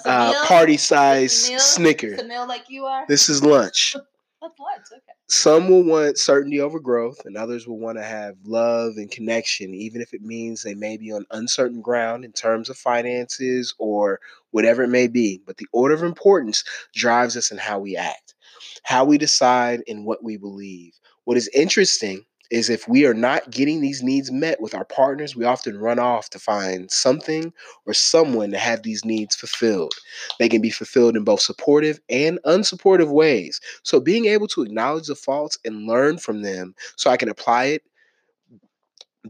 [0.05, 2.07] uh, party size Snicker.
[2.07, 3.05] It's a meal like you are.
[3.07, 3.95] This is lunch.
[4.41, 4.85] That's lunch.
[4.91, 5.01] Okay.
[5.29, 9.73] Some will want certainty over growth, and others will want to have love and connection,
[9.73, 14.19] even if it means they may be on uncertain ground in terms of finances or
[14.49, 15.41] whatever it may be.
[15.45, 18.35] But the order of importance drives us in how we act,
[18.83, 20.99] how we decide, and what we believe.
[21.23, 25.35] What is interesting is if we are not getting these needs met with our partners,
[25.35, 27.51] we often run off to find something
[27.87, 29.93] or someone to have these needs fulfilled.
[30.37, 33.61] They can be fulfilled in both supportive and unsupportive ways.
[33.83, 37.65] So, being able to acknowledge the faults and learn from them so I can apply
[37.65, 37.83] it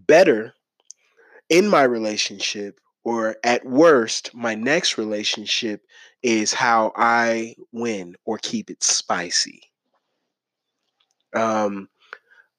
[0.07, 0.53] better
[1.49, 5.81] in my relationship or at worst, my next relationship
[6.23, 9.61] is how I win or keep it spicy.
[11.35, 11.89] Um,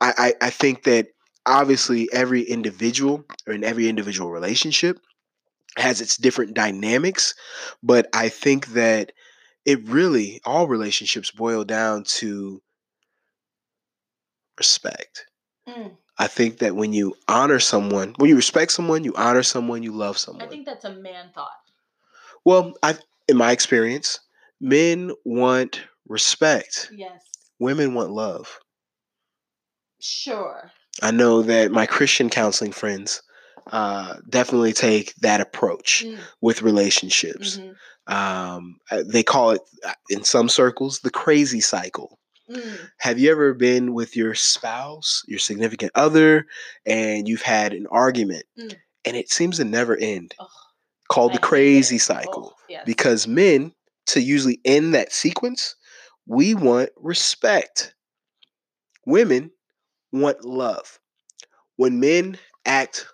[0.03, 1.09] I, I, I think that
[1.46, 4.98] obviously every individual or in every individual relationship
[5.76, 7.34] has its different dynamics,
[7.82, 9.12] but I think that
[9.64, 12.61] it really all relationships boil down to
[14.59, 15.26] respect.
[15.68, 15.92] Mm.
[16.18, 19.92] I think that when you honor someone, when you respect someone, you honor someone, you
[19.92, 20.42] love someone.
[20.44, 21.50] I think that's a man thought.
[22.44, 22.96] Well, I
[23.28, 24.18] in my experience,
[24.61, 26.90] men want respect.
[26.92, 27.22] Yes.
[27.61, 28.59] Women want love.
[30.03, 30.70] Sure.
[31.00, 33.22] I know that my Christian counseling friends
[33.70, 36.18] uh, definitely take that approach mm.
[36.40, 37.59] with relationships.
[37.59, 38.12] Mm-hmm.
[38.12, 42.18] Um, uh, they call it uh, in some circles the crazy cycle.
[42.50, 42.78] Mm.
[42.98, 46.46] Have you ever been with your spouse, your significant other,
[46.84, 48.74] and you've had an argument mm.
[49.05, 50.34] and it seems to never end?
[50.40, 50.48] Oh,
[51.09, 52.55] called I the crazy cycle.
[52.57, 52.82] Oh, yes.
[52.84, 53.72] Because men,
[54.07, 55.76] to usually end that sequence,
[56.26, 57.94] we want respect.
[59.07, 59.53] Women
[60.12, 60.98] want love.
[61.76, 63.06] When men act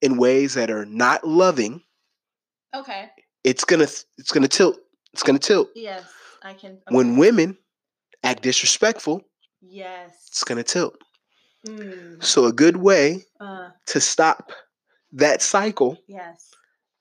[0.00, 1.82] in ways that are not loving,
[2.74, 3.10] okay,
[3.42, 3.88] it's gonna
[4.18, 4.78] it's gonna tilt.
[5.12, 5.68] It's gonna tilt.
[5.74, 6.04] Yes,
[6.42, 6.72] I can.
[6.72, 6.96] Okay.
[6.96, 7.58] When women
[8.22, 9.22] act disrespectful,
[9.60, 10.96] yes, it's gonna tilt.
[11.66, 12.22] Mm.
[12.22, 14.52] So a good way uh, to stop
[15.12, 16.50] that cycle, yes,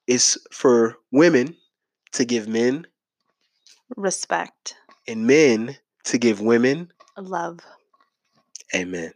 [0.08, 1.56] is for women
[2.14, 2.86] to give men
[3.98, 4.76] respect
[5.08, 7.60] and men to give women love.
[8.76, 9.14] Amen.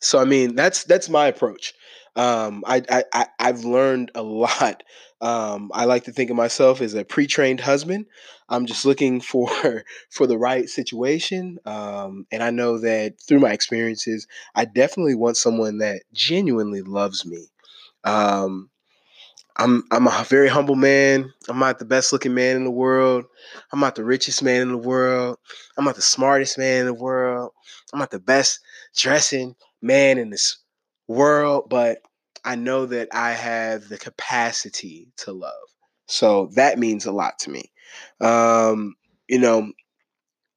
[0.00, 1.74] So I mean, that's that's my approach.
[2.16, 4.82] Um, I, I, I've learned a lot.
[5.20, 8.06] Um, I like to think of myself as a pre-trained husband.
[8.48, 9.48] I'm just looking for
[10.10, 15.36] for the right situation, um, and I know that through my experiences, I definitely want
[15.36, 17.46] someone that genuinely loves me.
[18.04, 18.70] Um,
[19.56, 21.32] I'm I'm a very humble man.
[21.48, 23.24] I'm not the best looking man in the world.
[23.72, 25.38] I'm not the richest man in the world.
[25.76, 27.52] I'm not the smartest man in the world.
[27.92, 28.60] I'm not the best
[28.96, 30.58] dressing man in this
[31.08, 32.02] world, but
[32.44, 35.52] I know that I have the capacity to love.
[36.06, 37.70] So that means a lot to me.
[38.20, 38.94] Um,
[39.28, 39.72] you know,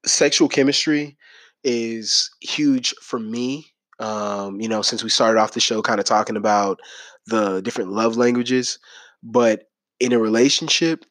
[0.05, 1.17] sexual chemistry
[1.63, 3.67] is huge for me.
[3.99, 6.79] Um, you know, since we started off the show kind of talking about
[7.27, 8.79] the different love languages,
[9.21, 9.69] but
[9.99, 11.05] in a relationship,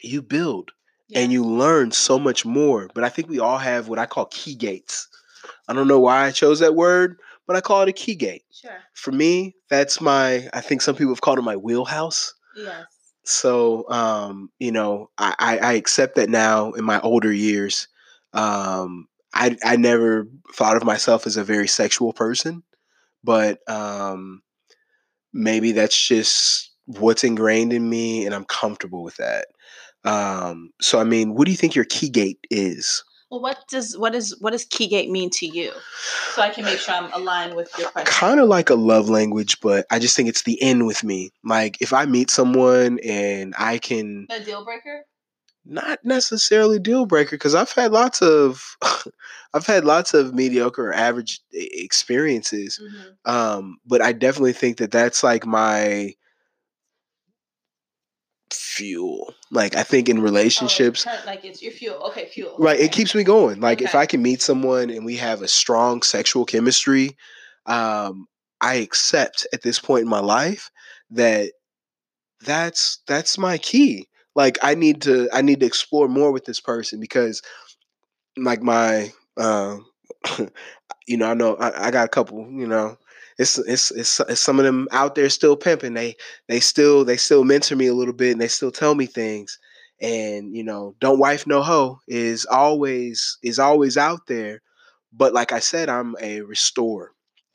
[0.00, 0.72] you build
[1.08, 1.20] yeah.
[1.20, 2.88] and you learn so much more.
[2.94, 5.08] But I think we all have what I call key gates.
[5.68, 8.44] I don't know why I chose that word, but I call it a key gate.
[8.50, 8.70] Sure.
[8.94, 12.34] For me, that's my, I think some people have called it my wheelhouse.
[12.56, 12.84] Yes.
[13.24, 17.88] So, um, you know, I, I, I accept that now in my older years.
[18.32, 22.62] Um, I, I never thought of myself as a very sexual person,
[23.22, 24.42] but um,
[25.32, 29.46] maybe that's just what's ingrained in me and I'm comfortable with that.
[30.04, 33.04] Um, so, I mean, what do you think your key gate is?
[33.32, 35.72] Well, what does what is what does Keygate mean to you?
[36.34, 38.12] So I can make sure I'm aligned with your question.
[38.12, 41.30] Kind of like a love language, but I just think it's the end with me.
[41.42, 45.06] Like if I meet someone and I can a deal breaker.
[45.64, 48.76] Not necessarily deal breaker because I've had lots of,
[49.54, 53.32] I've had lots of mediocre or average experiences, mm-hmm.
[53.32, 56.14] um, but I definitely think that that's like my
[58.52, 59.34] fuel.
[59.50, 61.96] Like I think in oh, relationships, oh, like it's your fuel.
[62.08, 62.56] Okay, fuel.
[62.58, 62.84] Right, okay.
[62.84, 63.60] it keeps me going.
[63.60, 63.84] Like okay.
[63.84, 67.16] if I can meet someone and we have a strong sexual chemistry,
[67.66, 68.26] um,
[68.60, 70.70] I accept at this point in my life
[71.10, 71.52] that
[72.40, 74.08] that's that's my key.
[74.34, 77.42] Like I need to I need to explore more with this person because
[78.36, 79.78] like my uh,
[81.06, 82.96] you know I know I, I got a couple you know
[83.42, 85.94] it's, it's it's it's some of them out there still pimping.
[85.94, 86.16] They
[86.48, 89.58] they still they still mentor me a little bit and they still tell me things.
[90.00, 94.62] And you know, don't wife no hoe is always is always out there.
[95.12, 97.12] But like I said, I'm a restorer,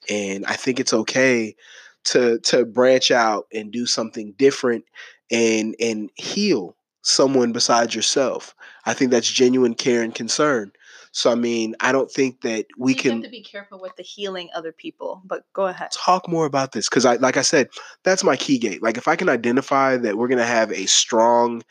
[0.09, 1.55] and I think it's okay
[2.05, 4.85] to to branch out and do something different
[5.31, 8.53] and and heal someone besides yourself.
[8.85, 10.71] I think that's genuine care and concern.
[11.17, 13.95] So I mean, I don't think that we you can have to be careful with
[13.95, 15.23] the healing other people.
[15.25, 15.89] But go ahead.
[15.91, 17.69] Talk more about this because I, like I said,
[18.03, 18.83] that's my key gate.
[18.83, 21.63] Like if I can identify that we're gonna have a strong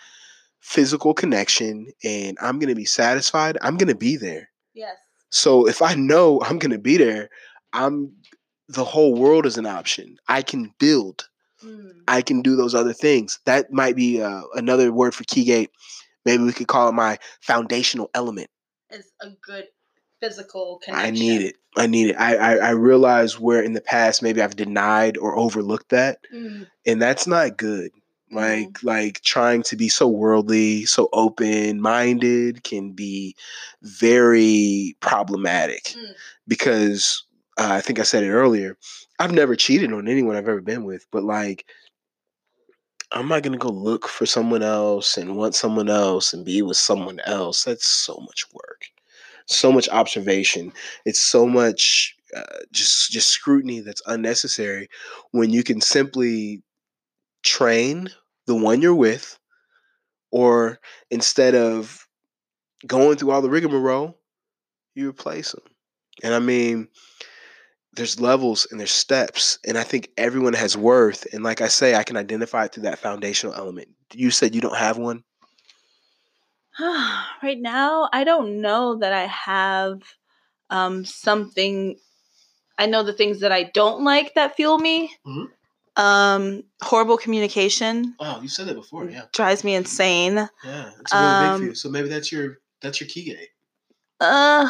[0.58, 4.50] physical connection and I'm gonna be satisfied, I'm gonna be there.
[4.74, 4.96] Yes.
[5.30, 7.30] So if I know I'm gonna be there,
[7.72, 8.10] I'm
[8.68, 10.16] the whole world is an option.
[10.26, 11.28] I can build.
[11.64, 11.92] Mm.
[12.08, 13.38] I can do those other things.
[13.44, 15.70] That might be uh, another word for key gate.
[16.24, 18.50] Maybe we could call it my foundational element
[18.90, 19.66] is a good
[20.20, 21.06] physical connection.
[21.06, 21.56] I need it.
[21.76, 22.16] I need it.
[22.16, 26.20] I, I, I realize where in the past maybe I've denied or overlooked that.
[26.32, 26.66] Mm.
[26.86, 27.90] And that's not good.
[28.30, 28.84] Like mm.
[28.84, 33.36] like trying to be so worldly, so open minded can be
[33.82, 36.12] very problematic mm.
[36.48, 37.24] because
[37.58, 38.76] uh, I think I said it earlier.
[39.18, 41.66] I've never cheated on anyone I've ever been with, but like
[43.12, 46.76] I'm not gonna go look for someone else and want someone else and be with
[46.76, 47.64] someone else.
[47.64, 48.86] That's so much work,
[49.46, 50.72] so much observation.
[51.04, 52.42] It's so much uh,
[52.72, 54.88] just just scrutiny that's unnecessary
[55.32, 56.62] when you can simply
[57.44, 58.10] train
[58.46, 59.38] the one you're with,
[60.30, 60.80] or
[61.10, 62.06] instead of
[62.86, 64.18] going through all the rigmarole,
[64.94, 65.64] you replace them.
[66.22, 66.88] And I mean,
[67.96, 71.94] there's levels and there's steps and i think everyone has worth and like i say
[71.94, 73.88] i can identify it through that foundational element.
[74.14, 75.24] You said you don't have one?
[77.42, 80.02] Right now i don't know that i have
[80.70, 81.96] um, something
[82.78, 86.02] i know the things that i don't like that fuel me mm-hmm.
[86.02, 89.26] um, horrible communication oh you said that before yeah.
[89.32, 90.48] drives me insane.
[90.64, 93.50] Yeah it's really um, big for you so maybe that's your that's your key gate
[94.20, 94.68] uh,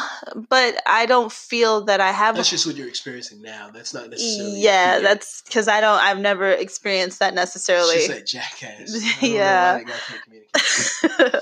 [0.49, 2.35] but I don't feel that I have.
[2.35, 3.69] That's just what you're experiencing now.
[3.73, 4.59] That's not necessarily.
[4.59, 5.99] Yeah, that's because I don't.
[5.99, 7.95] I've never experienced that necessarily.
[7.99, 9.21] She's like jackass.
[9.21, 9.79] yeah.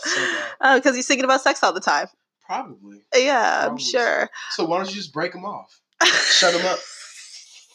[0.62, 2.08] Oh, because he's thinking about sex all the time.
[2.45, 3.01] Probably.
[3.14, 3.72] Yeah, Probably.
[3.72, 4.30] I'm sure.
[4.51, 5.80] So why don't you just break him off?
[6.03, 6.80] Shut him up.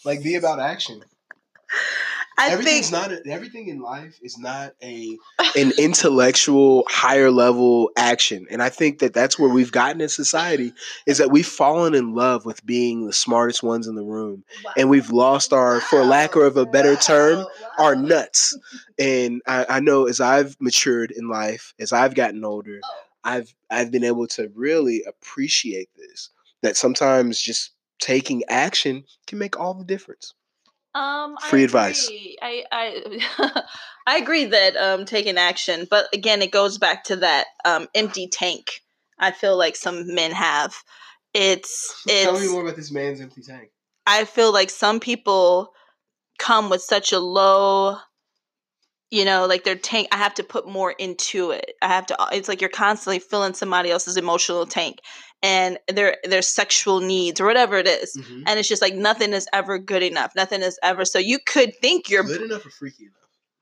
[0.05, 1.03] Like be about action.
[2.41, 5.16] I everything's think not a, everything in life is not a
[5.57, 10.72] an intellectual higher level action, and I think that that's where we've gotten in society
[11.07, 14.45] is that we've fallen in love with being the smartest ones in the room,
[14.76, 17.47] and we've lost our, for lack of a better term,
[17.78, 18.57] our nuts.
[18.99, 23.01] And I, I know as I've matured in life, as I've gotten older, Oh.
[23.24, 26.30] I've I've been able to really appreciate this.
[26.62, 30.34] That sometimes just taking action can make all the difference.
[30.95, 32.11] Um, Free I advice.
[32.43, 33.62] I I
[34.07, 38.26] I agree that um taking action, but again, it goes back to that um empty
[38.28, 38.82] tank.
[39.18, 40.74] I feel like some men have.
[41.32, 42.24] It's it's.
[42.24, 43.70] Tell me more about this man's empty tank.
[44.07, 45.72] I feel like some people
[46.38, 47.99] come with such a low,
[49.11, 50.08] you know, like their tank.
[50.12, 51.72] I have to put more into it.
[51.82, 52.16] I have to.
[52.32, 55.00] It's like you're constantly filling somebody else's emotional tank
[55.42, 58.16] and their their sexual needs or whatever it is.
[58.16, 58.42] Mm-hmm.
[58.46, 60.32] And it's just like nothing is ever good enough.
[60.36, 61.04] Nothing is ever.
[61.04, 63.14] So you could think you're Good enough or freaky enough?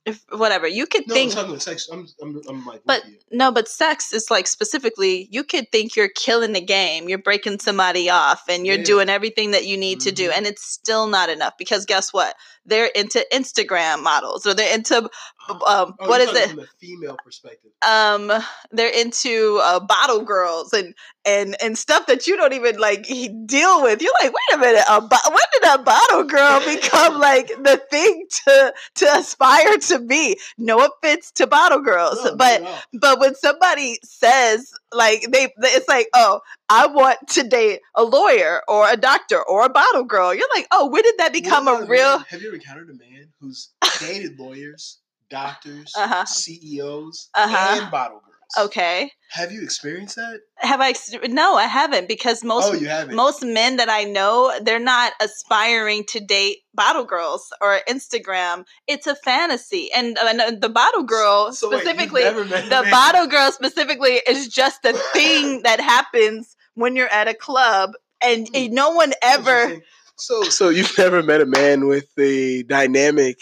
[0.06, 0.66] if, whatever.
[0.66, 1.88] You could No, think I'm talking about sex.
[1.92, 6.08] I'm, I'm, I'm like, But- no, but sex is like specifically, you could think you're
[6.08, 8.84] killing the game, you're breaking somebody off, and you're Yeah.
[8.84, 10.36] doing everything that you need to do, Mhm.
[10.38, 12.34] and it's still not enough because guess what?
[12.64, 15.10] They're into Instagram models, or they're into
[15.50, 16.48] um, Oh, what is it?
[16.48, 17.70] From the female perspective.
[17.86, 18.32] Um,
[18.70, 20.94] they're into uh, bottle girls and
[21.24, 23.04] and and stuff that you don't even like
[23.46, 24.00] deal with.
[24.02, 27.80] You're like, wait a minute, a bo- when did a bottle girl become like the
[27.90, 30.38] thing to to aspire to be?
[30.58, 32.78] No offense to bottle girls, No, but all.
[32.94, 36.40] but when somebody says like they, it's like, oh,
[36.70, 40.34] I want to date a lawyer or a doctor or a bottle girl.
[40.34, 42.16] You're like, oh, when did that become What a real?
[42.18, 43.70] man- have you ever encountered a man who's
[44.00, 44.98] dated lawyers,
[45.30, 46.24] doctors, Uh-huh.
[46.24, 47.80] CEOs, Uh-huh.
[47.82, 48.34] and bottle girls?
[48.66, 50.40] Okay, Have you experienced that?
[50.56, 50.88] have I?
[50.88, 53.14] ex- No, I haven't because most oh, you haven't.
[53.14, 58.64] most men that I know, they're not aspiring to date bottle girls or Instagram.
[58.86, 64.20] It's a fantasy, and, and the bottle girl So specifically, a the bottle girl specifically
[64.26, 69.12] is just a thing that happens when you're at a club, and, and no one
[69.22, 69.76] ever.
[70.16, 73.40] So, so you've never met a man with the dynamic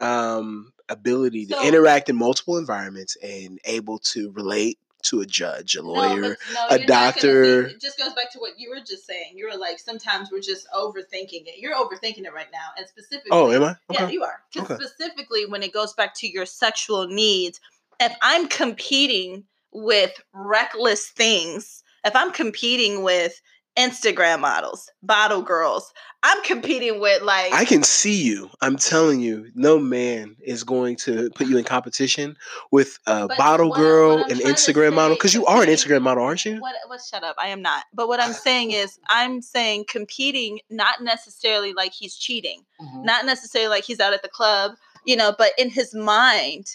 [0.00, 5.76] um, ability to So- interact in multiple environments and able to relate to a judge,
[5.76, 6.20] a lawyer.
[6.20, 7.66] no, a not gonna doctor.
[7.66, 9.32] it just goes back to what you were just saying.
[9.36, 11.58] You were like, sometimes we're just overthinking it.
[11.58, 13.76] You're overthinking it right now, and oh, specifically, oh, am I?
[13.90, 14.42] Yeah, you are.
[14.56, 14.74] Okay.
[14.74, 17.60] specifically when it goes back to your sexual needs,
[18.00, 23.40] if I'm competing with reckless things, if I'm competing with
[23.76, 28.48] Instagram models, bottle girls, I'm competing with like I can see you.
[28.60, 32.36] I'm telling you, no man is going to put you in competition
[32.70, 35.68] with a bottle what girl, what an Instagram model, because you are an.
[35.68, 36.60] Instagram model, aren't you?
[36.60, 37.00] What, what?
[37.02, 37.34] Shut up!
[37.38, 37.84] I am not.
[37.92, 43.04] But what I'm saying is, I'm saying competing, not necessarily like he's cheating, Mhm.
[43.04, 44.72] not necessarily like he's out at the club,
[45.04, 46.66] you know, but in his mind,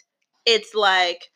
[0.46, 1.32] it's like,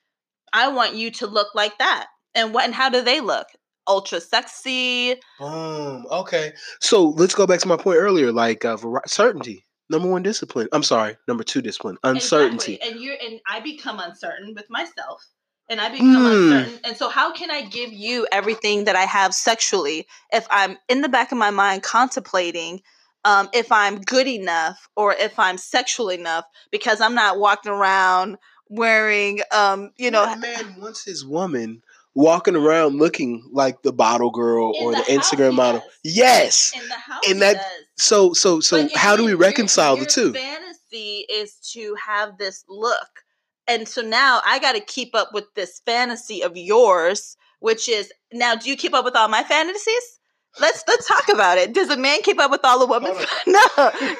[0.51, 2.07] I want you to look like that.
[2.35, 3.47] And what and how do they look?
[3.87, 5.15] Ultra sexy.
[5.39, 6.05] Boom.
[6.11, 6.53] Okay.
[6.81, 9.63] So let's go back to my point earlier, like uh, certainty.
[9.89, 10.67] Number one discipline.
[10.71, 11.17] I'm sorry.
[11.27, 11.97] Number two discipline.
[12.03, 12.75] Uncertainty.
[12.75, 12.91] Exactly.
[12.91, 15.25] And you're and I become uncertain with myself.
[15.69, 16.27] And I become Hmm.
[16.53, 16.79] uncertain.
[16.83, 21.01] And so how can I give you everything that I have sexually if I'm in
[21.01, 22.81] the back of my mind contemplating
[23.25, 28.37] um, if I'm good enough or if I'm sexual enough because I'm not walking around
[28.69, 31.81] wearing um, you know What man wants his woman
[32.15, 35.79] walking around looking like the bottle girl In or the the, Instagram he model.
[35.81, 36.15] does.
[36.15, 36.71] Yes.
[36.75, 37.65] in the house And that- does.
[37.97, 40.33] So so so But how do we reconcile your, the two?
[40.33, 43.21] fantasy is to have this look.
[43.67, 48.11] And so now I got to keep up with this fantasy of yours, which is
[48.33, 50.19] now do you keep up with all my fantasies?
[50.59, 51.73] Let's let's talk about it.
[51.73, 53.25] Does a man keep up with all the women's?
[53.47, 53.61] no,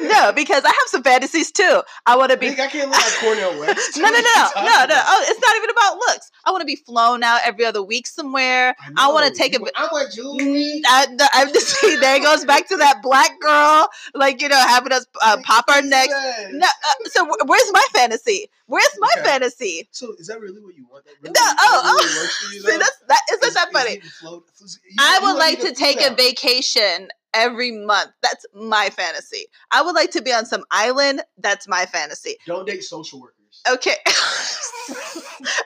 [0.02, 1.82] no, because I have some fantasies too.
[2.08, 3.98] I want to be Nick, I can't look like Cornel West.
[3.98, 5.02] no, no, no, no, no, no.
[5.06, 6.32] Oh, it's not even about looks.
[6.46, 8.76] I want to be flown out every other week somewhere.
[8.98, 9.34] I wanna know.
[9.36, 10.82] take a You- vi- I want jewelry.
[10.86, 15.06] I, I'm just there goes back to that black girl, like you know, having us
[15.22, 16.14] uh, pop our necks.
[16.52, 18.50] No, uh, so where's my fantasy?
[18.68, 19.26] Where's my Okay.
[19.30, 19.88] fantasy?
[19.91, 21.06] So is that really what you want?
[21.06, 22.54] That really, No, that oh, really oh.
[22.54, 23.96] you, See, that's that isn't Is- that is funny?
[23.96, 28.12] getting float- you- I would like to take float a vacation every month.
[28.22, 29.46] That's my fantasy.
[29.72, 31.22] I would like to be on some island.
[31.38, 32.36] That's my fantasy.
[32.46, 33.38] Don't date social workers.
[33.72, 33.95] Okay.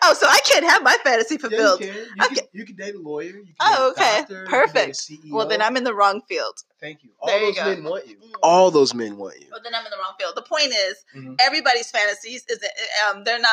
[0.03, 1.79] oh, so I can't have my fantasy Yeah, you fulfilled.
[1.79, 1.87] can.
[1.89, 2.35] You, Okay.
[2.35, 3.25] can, you can date a lawyer.
[3.37, 4.17] You can Oh, date a okay.
[4.19, 4.97] doctor, you can date a Perfect.
[4.97, 5.31] CEO.
[5.33, 6.57] Well, then I'm in the wrong field.
[6.79, 7.09] Thank you.
[7.19, 7.65] All There those go.
[7.65, 8.15] men want you.
[8.17, 8.31] Mm.
[8.43, 9.47] All those men want you.
[9.51, 10.33] Well, then I'm in the wrong field.
[10.35, 11.35] The point is, Mhm.
[11.41, 12.59] everybody's fantasies is
[13.09, 13.51] um, they're not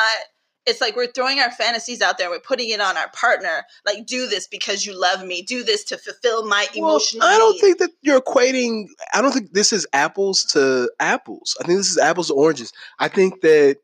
[0.67, 4.03] it's like we're throwing our fantasies out there we're putting it on our partner like
[4.07, 7.59] do this because you love me do this to fulfill my well, emotional i don't
[7.59, 11.91] think that you're equating i don't think this is apples to apples i think this
[11.91, 13.77] is apples to oranges i think that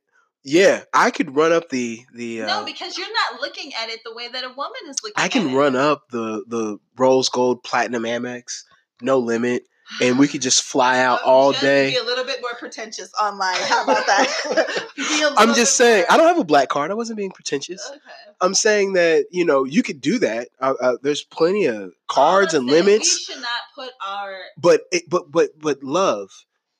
[0.43, 3.99] yeah i could run up the the uh, no because you're not looking at it
[4.03, 5.25] the way that a woman is looking at it.
[5.25, 8.63] i can run up the the rose gold platinum amex
[9.01, 9.63] no limit
[9.99, 11.91] and we could just fly out oh, all day.
[11.91, 13.55] Be a little bit more pretentious online.
[13.61, 15.33] How about that?
[15.37, 16.05] I'm just saying.
[16.09, 16.13] More.
[16.13, 16.91] I don't have a black card.
[16.91, 17.85] I wasn't being pretentious.
[17.89, 17.99] Okay.
[18.39, 20.49] I'm saying that you know you could do that.
[20.59, 23.27] Uh, uh, there's plenty of cards and limits.
[23.27, 24.35] We should not put our.
[24.57, 26.29] But it, but but but love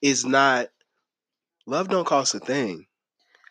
[0.02, 0.70] is not.
[1.68, 2.88] Love don't cost a thing.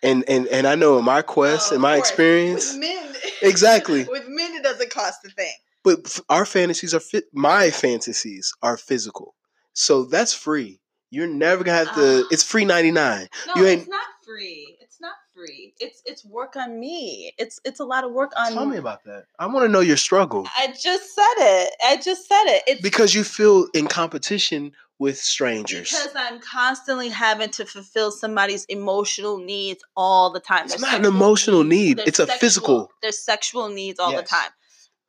[0.02, 4.04] And and and I know in my quest, oh, in my experience, men, exactly.
[4.04, 5.52] with men, it doesn't cost a thing.
[5.82, 7.24] But our fantasies are fit.
[7.32, 9.34] My fantasies are physical.
[9.72, 10.80] So that's free.
[11.10, 12.20] You're never gonna have to.
[12.20, 13.28] Uh, it's free ninety nine.
[13.46, 14.76] No, you ain't, it's not free.
[14.80, 15.74] It's not free.
[15.80, 17.32] It's it's work on me.
[17.36, 18.52] It's it's a lot of work on.
[18.52, 19.24] Tell me about that.
[19.38, 20.46] I want to know your struggle.
[20.56, 21.74] I just said it.
[21.84, 22.62] I just said it.
[22.66, 25.90] It's because you feel in competition with strangers.
[25.90, 30.66] Because I'm constantly having to fulfill somebody's emotional needs all the time.
[30.66, 31.98] It's not an emotional need.
[32.00, 32.90] It's sexual, a physical.
[33.02, 34.20] There's sexual needs all yes.
[34.20, 34.50] the time.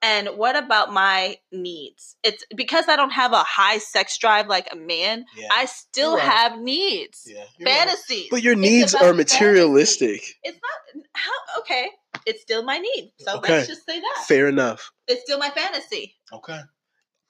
[0.02, 2.16] And what about my needs?
[2.24, 5.26] It's because I don't have a high sex drive like a man.
[5.38, 5.50] Yeah.
[5.56, 6.24] I still right.
[6.24, 8.22] have needs, yeah, fantasies.
[8.22, 8.28] Right.
[8.32, 10.22] But your needs are materialistic.
[10.22, 10.36] Fantasy.
[10.44, 10.60] It's
[10.96, 11.90] not how okay.
[12.26, 13.12] It's still my need.
[13.18, 13.58] So okay.
[13.58, 14.26] let's just say that.
[14.26, 14.92] Fair enough.
[15.08, 16.16] It's still my fantasy.
[16.34, 16.62] Okay.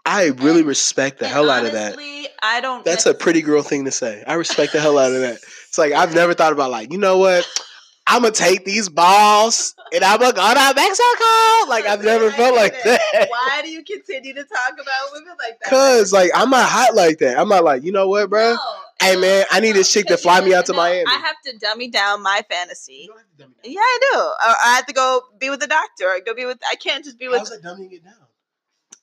[0.05, 2.29] I really and, respect the hell honestly, out of that.
[2.41, 2.83] I don't.
[2.83, 4.23] That's a pretty girl thing to say.
[4.25, 5.35] I respect the hell out of that.
[5.35, 7.47] It's like I've never thought about like you know what
[8.07, 11.69] I'm gonna take these balls and I'm gonna go to Mexico.
[11.69, 13.27] Like I've never felt like that.
[13.29, 15.69] Why do you continue to talk about women like that?
[15.69, 17.39] Cause like I'm not hot like that.
[17.39, 18.55] I'm not like you know what, bro.
[18.55, 18.59] No,
[19.01, 21.05] hey man, I need this chick to fly me out to Miami.
[21.07, 23.09] I have to dummy down my fantasy.
[23.37, 23.53] Down.
[23.63, 24.19] Yeah, I do.
[24.19, 26.07] I have to go be with the doctor.
[26.07, 26.59] Or go be with.
[26.69, 27.37] I can't just be with.
[27.37, 28.13] How's that dumbing it down?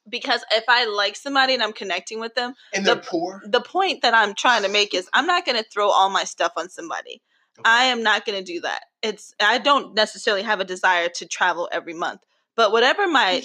[0.09, 3.61] Because if I like somebody and I'm connecting with them, and they're the, poor, the
[3.61, 6.53] point that I'm trying to make is I'm not going to throw all my stuff
[6.57, 7.23] on somebody.
[7.59, 7.71] Okay.
[7.71, 8.85] I am not going to do that.
[9.03, 12.21] It's I don't necessarily have a desire to travel every month,
[12.57, 13.43] but whatever my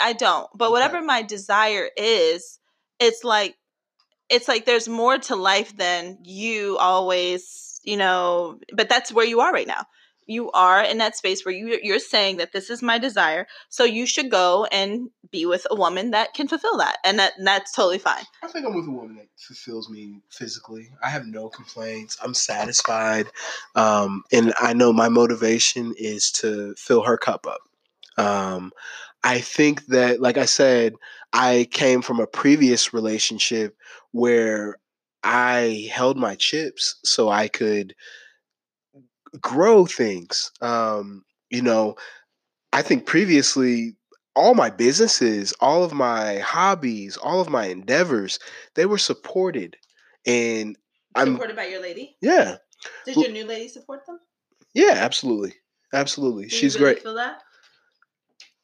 [0.00, 0.48] I don't.
[0.54, 0.72] But okay.
[0.72, 2.58] whatever my desire is,
[2.98, 3.56] it's like
[4.28, 9.40] it's like there's more to life than you always, you know, but that's where you
[9.40, 9.86] are right now
[10.26, 13.84] you are in that space where you you're saying that this is my desire so
[13.84, 17.72] you should go and be with a woman that can fulfill that and that that's
[17.72, 18.24] totally fine.
[18.42, 20.90] I think i'm with a woman that fulfills me physically.
[21.02, 22.16] I have no complaints.
[22.22, 23.26] I'm satisfied
[23.74, 27.60] um, and i know my motivation is to fill her cup up.
[28.22, 28.72] Um,
[29.24, 30.94] i think that like i said
[31.32, 33.76] i came from a previous relationship
[34.12, 34.76] where
[35.22, 37.94] i held my chips so i could
[39.40, 40.50] grow things.
[40.60, 41.96] Um, you know,
[42.72, 43.96] I think previously
[44.36, 48.38] all my businesses, all of my hobbies, all of my endeavors,
[48.74, 49.76] they were supported.
[50.26, 50.76] And
[51.14, 52.16] I'm supported by your lady?
[52.20, 52.58] Yeah.
[53.06, 54.20] Did your new lady support them?
[54.74, 55.54] Yeah, absolutely.
[55.92, 56.44] Absolutely.
[56.44, 57.02] Do She's really great.
[57.02, 57.42] Feel that?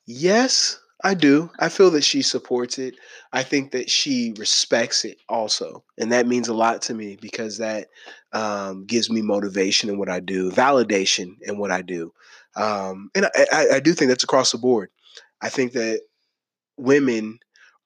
[0.07, 1.51] Yes, I do.
[1.59, 2.95] I feel that she supports it.
[3.33, 5.85] I think that she respects it also.
[5.99, 7.89] And that means a lot to me because that
[8.33, 12.13] um, gives me motivation in what I do, validation in what I do.
[12.57, 14.91] Um, and I, I, I do think that's across the board.
[15.43, 16.01] I think that
[16.77, 17.39] women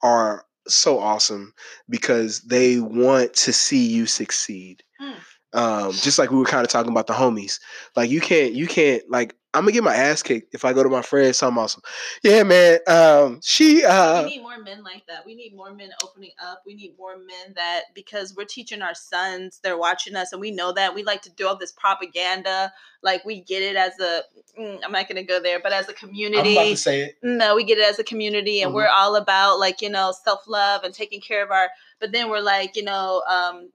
[0.03, 1.55] are so awesome
[1.89, 4.83] because they want to see you succeed.
[5.01, 5.15] Mm.
[5.53, 7.59] Um, just like we were kind of talking about the homies.
[7.95, 10.83] Like you can't, you can't like I'm gonna get my ass kicked if I go
[10.83, 11.39] to my friends.
[11.39, 11.83] Something awesome.
[12.23, 12.79] Yeah, man.
[12.87, 13.85] Um, she.
[13.85, 15.25] Uh, we need more men like that.
[15.25, 16.63] We need more men opening up.
[16.67, 20.51] We need more men that because we're teaching our sons, they're watching us, and we
[20.51, 22.71] know that we like to do all this propaganda.
[23.03, 24.23] Like we get it as a.
[24.61, 26.51] Mm, I'm not gonna go there, but as a community.
[26.51, 27.17] I'm about to say it.
[27.23, 28.77] No, we get it as a community, and mm-hmm.
[28.77, 31.71] we're all about like you know self love and taking care of our.
[31.99, 33.71] But then we're like you know um,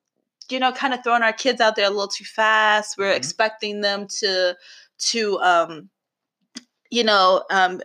[0.52, 2.98] you know, kind of throwing our kids out there a little too fast.
[2.98, 3.18] We're mm-hmm.
[3.18, 4.58] expecting them to
[5.02, 5.90] to um
[6.90, 7.82] you know um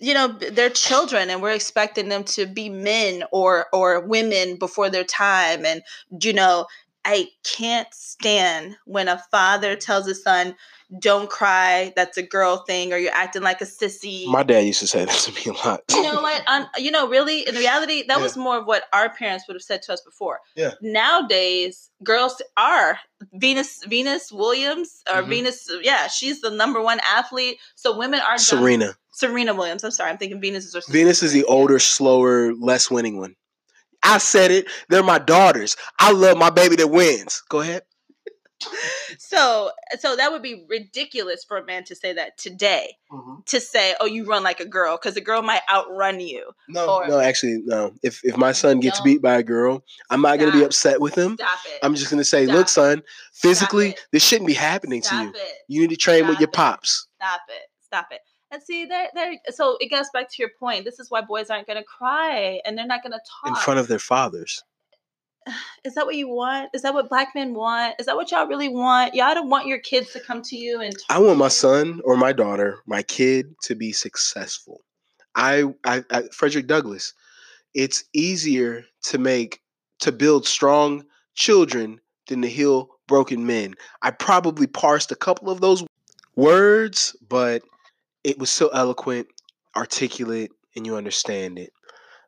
[0.00, 4.90] you know they're children and we're expecting them to be men or or women before
[4.90, 5.64] their time.
[5.64, 5.82] And
[6.22, 6.66] you know
[7.04, 10.54] i can't stand when a father tells a son
[10.98, 14.26] don't cry that's a girl thing or you're acting like a sissy.
[14.26, 16.42] My dad used to say that to me a lot you know what?
[16.48, 18.22] Um, you know really in reality that yeah.
[18.22, 20.40] was more of what our parents would have said to us before.
[20.56, 20.72] Yeah.
[20.80, 22.98] Nowadays girls are
[23.34, 25.30] venus venus williams or mm-hmm.
[25.30, 28.86] venus yeah she's the number one athlete so women are serena.
[28.86, 28.94] Done.
[29.10, 32.90] serena williams i'm sorry i'm thinking venus is our venus is the older slower less
[32.90, 33.34] winning one.
[34.04, 35.76] I said it they're my daughters.
[35.98, 37.42] I love my baby that wins.
[37.48, 37.82] Go ahead
[39.18, 43.34] so so that would be ridiculous for a man to say that today mm-hmm.
[43.46, 46.96] to say oh you run like a girl because a girl might outrun you no
[46.96, 50.38] or, no actually no if if my son gets beat by a girl i'm not
[50.38, 51.78] going to be upset with him Stop it.
[51.82, 53.02] i'm just going to say Stop look son
[53.32, 55.52] physically this shouldn't be happening Stop to you it.
[55.68, 57.62] you need to train Stop with your pops Stop it.
[57.84, 58.20] Stop it.
[58.50, 59.34] And see, there, there.
[59.50, 60.84] So it goes back to your point.
[60.84, 63.54] This is why boys aren't going to cry and they're not going to talk in
[63.56, 64.62] front of their fathers
[65.84, 66.70] is that what you want?
[66.74, 67.94] Is that what black men want?
[67.98, 69.14] Is that what y'all really want?
[69.14, 72.16] Y'all don't want your kids to come to you and I want my son or
[72.16, 74.80] my daughter, my kid to be successful.
[75.34, 77.14] I, I, I Frederick Douglass,
[77.74, 79.60] it's easier to make
[80.00, 83.74] to build strong children than to heal broken men.
[84.02, 85.84] I probably parsed a couple of those
[86.36, 87.62] words, but
[88.24, 89.28] it was so eloquent,
[89.76, 91.72] articulate, and you understand it.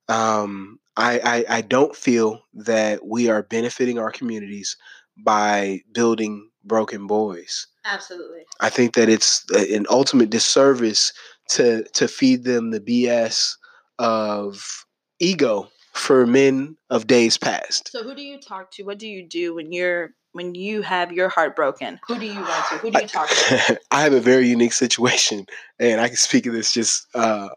[0.09, 4.77] Um, I, I, I don't feel that we are benefiting our communities
[5.17, 7.67] by building broken boys.
[7.85, 8.43] Absolutely.
[8.61, 11.13] I think that it's an ultimate disservice
[11.51, 13.55] to to feed them the BS
[13.99, 14.85] of
[15.19, 17.91] ego for men of days past.
[17.91, 18.85] So who do you talk to?
[18.85, 21.99] What do you do when you're when you have your heart broken?
[22.07, 22.79] Who do you run to?
[22.79, 23.81] Who do you talk to?
[23.91, 25.47] I have a very unique situation,
[25.79, 27.49] and I can speak of this just uh,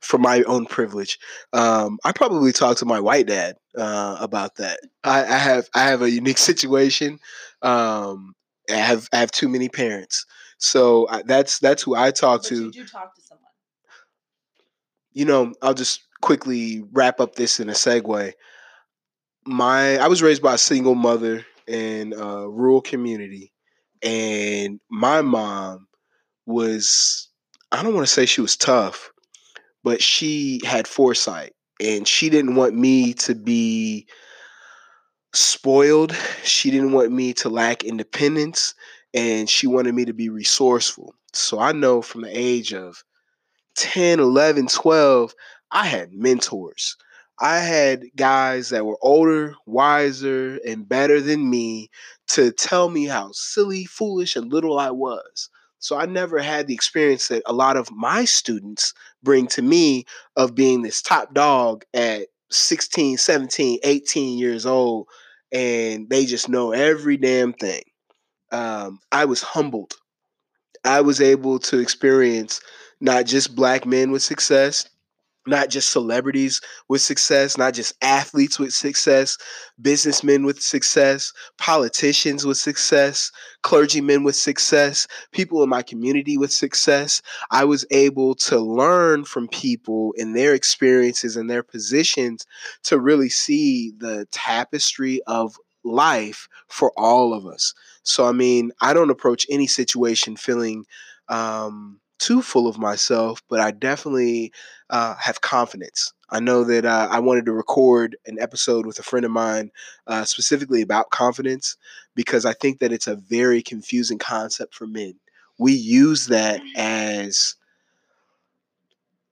[0.00, 1.18] for my own privilege.
[1.52, 4.80] Um, I probably talk to my white dad uh, about that.
[5.04, 7.18] I, I, have I have a unique situation.
[7.62, 8.34] Um,
[8.70, 10.24] I have I have too many parents,
[10.58, 12.64] so I, that's that's who I talk but to.
[12.64, 13.44] You do talk to someone.
[15.12, 18.32] You know, I'll just quickly wrap up this in a segue.
[19.44, 23.52] My I was raised by a single mother in a rural community,
[24.02, 25.88] and my mom
[26.46, 27.28] was
[27.72, 29.09] I don't want to say she was tough,
[29.82, 34.06] but she had foresight and she didn't want me to be
[35.34, 36.14] spoiled.
[36.44, 38.74] She didn't want me to lack independence
[39.14, 41.14] and she wanted me to be resourceful.
[41.32, 43.04] So I know from the age of
[43.76, 45.34] 10, 11, 12,
[45.70, 46.96] I had mentors.
[47.40, 51.88] I had guys that were older, wiser, and better than me
[52.28, 55.48] to tell me how silly, foolish, and little I was.
[55.78, 58.92] So I never had the experience that a lot of my students
[59.22, 60.04] bring to me
[60.36, 65.06] of being this top dog at 16, 17, 18 years old,
[65.52, 67.82] and they just know every damn thing.
[68.52, 69.94] Um, I was humbled.
[70.84, 72.60] I was able to experience
[73.00, 74.88] not just black men with success,
[75.46, 79.38] not just celebrities with success, not just athletes with success,
[79.80, 83.30] businessmen with success, politicians with success,
[83.62, 87.22] clergymen with success, people in my community with success.
[87.50, 92.44] I was able to learn from people and their experiences and their positions
[92.84, 97.74] to really see the tapestry of life for all of us.
[98.02, 100.84] So, I mean, I don't approach any situation feeling
[101.28, 104.52] um, too full of myself, but I definitely
[104.90, 106.12] uh, have confidence.
[106.28, 109.72] I know that uh, I wanted to record an episode with a friend of mine
[110.06, 111.76] uh, specifically about confidence
[112.14, 115.14] because I think that it's a very confusing concept for men.
[115.58, 117.56] We use that as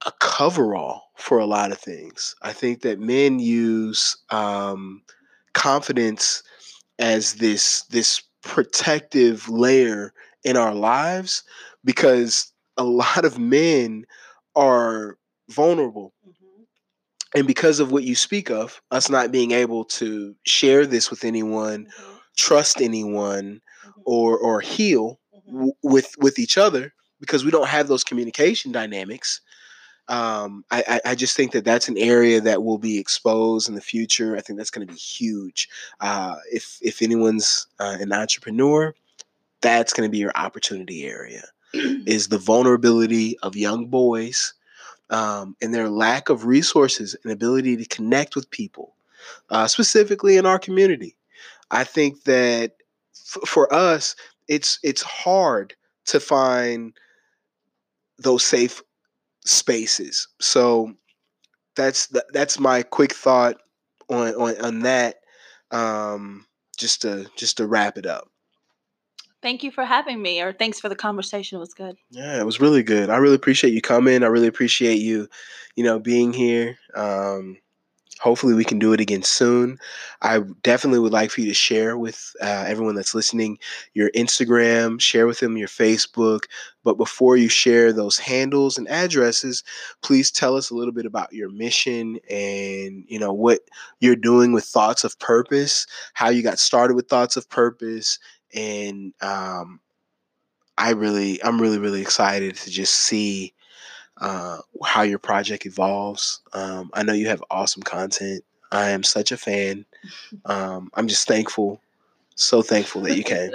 [0.06, 2.34] a coverall for a lot of things.
[2.42, 5.02] I think that men use um,
[5.52, 6.42] confidence
[6.98, 10.12] as this this protective layer
[10.44, 11.42] in our lives
[11.84, 14.06] because a lot of men
[14.54, 15.18] are
[15.50, 16.14] vulnerable.
[16.26, 16.62] Mm-hmm.
[17.34, 21.24] And because of what you speak of, us not being able to share this with
[21.24, 22.16] anyone, mm-hmm.
[22.36, 24.00] trust anyone, mm-hmm.
[24.06, 25.52] or or heal mm-hmm.
[25.52, 29.40] w- with with each other, because we don't have those communication dynamics.
[30.10, 33.82] Um, I, I, just think that that's an area that will be exposed in the
[33.82, 34.38] future.
[34.38, 35.68] I think that's going to be huge.
[36.00, 38.94] Uh, if if anyone's uh, an entrepreneur,
[39.60, 41.42] that's going to be your opportunity area
[42.06, 44.54] is the vulnerability of young boys
[45.10, 48.94] um, and their lack of resources and ability to connect with people,
[49.50, 51.16] uh, specifically in our community.
[51.70, 52.72] I think that
[53.14, 54.16] f- for us,
[54.48, 55.74] it's it's hard
[56.06, 56.94] to find
[58.18, 58.82] those safe
[59.44, 60.28] spaces.
[60.40, 60.94] So
[61.76, 63.56] that's th- that's my quick thought
[64.08, 65.16] on on, on that.
[65.70, 66.46] Um,
[66.78, 68.30] just to just to wrap it up.
[69.40, 71.56] Thank you for having me, or thanks for the conversation.
[71.56, 71.96] It was good.
[72.10, 73.08] Yeah, it was really good.
[73.08, 74.24] I really appreciate you coming.
[74.24, 75.28] I really appreciate you,
[75.76, 76.76] you know, being here.
[76.94, 77.58] Um,
[78.20, 79.78] hopefully we can do it again soon
[80.22, 83.58] i definitely would like for you to share with uh, everyone that's listening
[83.94, 86.42] your instagram share with them your facebook
[86.84, 89.62] but before you share those handles and addresses
[90.02, 93.60] please tell us a little bit about your mission and you know what
[94.00, 98.18] you're doing with thoughts of purpose how you got started with thoughts of purpose
[98.54, 99.80] and um,
[100.76, 103.52] I really, I'm really, really excited to just see
[104.20, 106.40] uh, how your project evolves.
[106.52, 108.44] Um, I know you have awesome content.
[108.70, 109.84] I am such a fan.
[110.44, 111.80] Um, I'm just thankful,
[112.34, 113.50] so thankful that you came.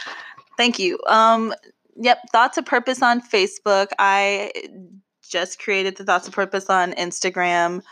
[0.56, 0.98] Thank you.
[1.06, 1.54] Um,
[1.96, 3.88] yep, Thoughts of Purpose on Facebook.
[3.98, 4.52] I
[5.28, 7.82] just created the Thoughts of Purpose on Instagram,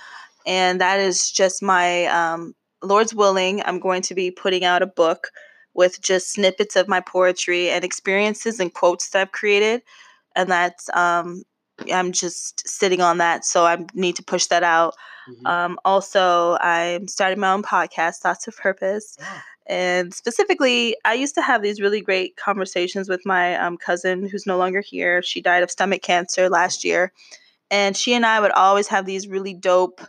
[0.46, 3.62] and that is just my um, Lord's willing.
[3.64, 5.28] I'm going to be putting out a book
[5.76, 9.82] with just snippets of my poetry and experiences and quotes that I've created,
[10.34, 11.42] and that's um,
[11.92, 14.94] I'm just sitting on that, so I need to push that out.
[15.28, 15.46] Mm-hmm.
[15.46, 19.16] Um, also, I'm starting my own podcast, Thoughts of Purpose.
[19.18, 19.40] Yeah.
[19.68, 24.46] And specifically, I used to have these really great conversations with my um, cousin who's
[24.46, 25.22] no longer here.
[25.22, 27.12] She died of stomach cancer last year.
[27.68, 30.00] And she and I would always have these really dope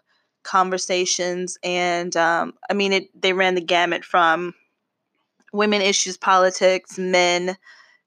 [0.44, 1.58] conversations.
[1.64, 4.54] And um, I mean, it, they ran the gamut from
[5.58, 7.58] women issues, politics, men,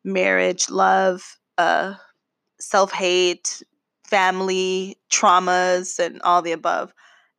[0.05, 1.95] marriage, love, uh,
[2.61, 3.63] self hate,
[4.05, 6.95] family traumas, and all the above.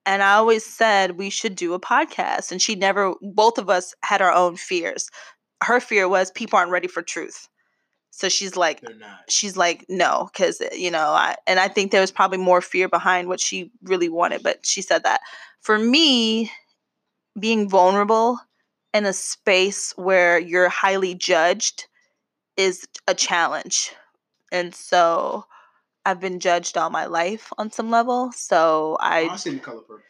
[0.05, 2.51] And I always said we should do a podcast.
[2.51, 5.09] And she never, both of us had our own fears.
[5.63, 7.47] Her fear was people aren't ready for truth.
[8.09, 8.83] So she's like,
[9.29, 12.89] she's like, no, because you know, I and I think there was probably more fear
[12.89, 15.21] behind what she really wanted, but she said that.
[15.61, 16.51] For me,
[17.39, 18.39] being vulnerable
[18.93, 21.87] in a space where you're highly judged
[22.57, 23.93] is a challenge,
[24.51, 25.45] and so
[26.05, 28.31] I've been judged all my life on some level.
[28.31, 29.23] So I.
[29.23, 30.03] Oh, I see the color purple.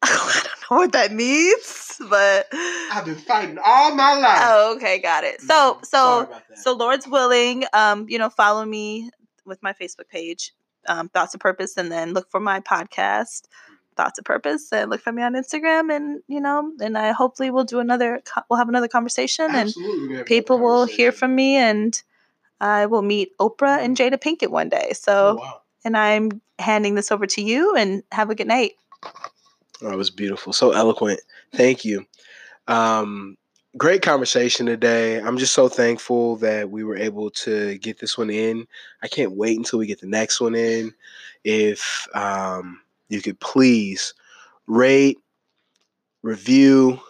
[0.02, 4.38] I don't know what that means, but I've been fighting all my life.
[4.42, 5.40] Oh, okay, got it.
[5.42, 5.84] So, mm-hmm.
[5.84, 9.10] so, so, Lord's willing, um, you know, follow me
[9.44, 10.52] with my Facebook page,
[10.88, 13.42] um, Thoughts of Purpose, and then look for my podcast,
[14.00, 17.50] Thoughts of Purpose, and look for me on Instagram, and you know, and I hopefully
[17.50, 20.16] we'll do another, we'll have another conversation, Absolutely.
[20.16, 22.02] and people will hear from me, and
[22.62, 24.92] I will meet Oprah and Jada Pinkett one day.
[24.94, 25.60] So, oh, wow.
[25.84, 28.72] and I'm handing this over to you, and have a good night.
[29.82, 30.54] Oh, it was beautiful.
[30.54, 31.20] So eloquent.
[31.52, 32.06] Thank you.
[32.68, 33.36] Um,
[33.76, 35.20] great conversation today.
[35.20, 38.66] I'm just so thankful that we were able to get this one in.
[39.02, 40.94] I can't wait until we get the next one in.
[41.44, 42.80] If um,
[43.10, 44.14] you could please
[44.66, 45.18] rate,
[46.22, 47.00] review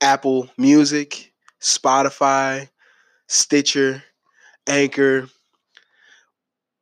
[0.00, 2.68] Apple Music, Spotify,
[3.26, 4.02] Stitcher,
[4.66, 5.28] Anchor,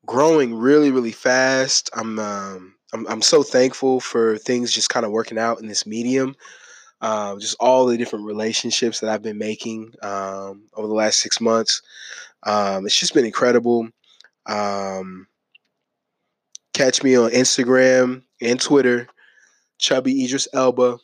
[0.06, 1.90] growing really, really fast.
[1.94, 5.86] I'm um, I'm, I'm so thankful for things just kind of working out in this
[5.86, 6.36] medium.
[7.02, 11.40] Uh, just all the different relationships that I've been making um, over the last six
[11.40, 11.82] months.
[12.44, 13.88] Um, it's just been incredible.
[14.46, 15.26] Um,
[16.76, 19.08] catch me on Instagram and Twitter,
[19.78, 20.98] Chubby Idris Elba.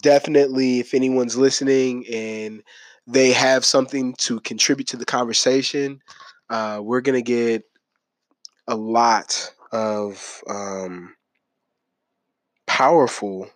[0.00, 2.62] Definitely, if anyone's listening and
[3.06, 6.00] they have something to contribute to the conversation,
[6.50, 7.64] uh, we're gonna get
[8.68, 11.16] a lot of um,
[12.68, 13.50] powerful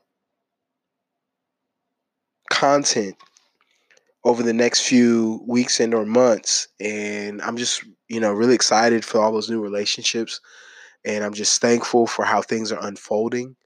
[2.51, 3.17] content
[4.25, 9.05] over the next few weeks and or months and i'm just you know really excited
[9.05, 10.41] for all those new relationships
[11.05, 13.57] and i'm just thankful for how things are unfolding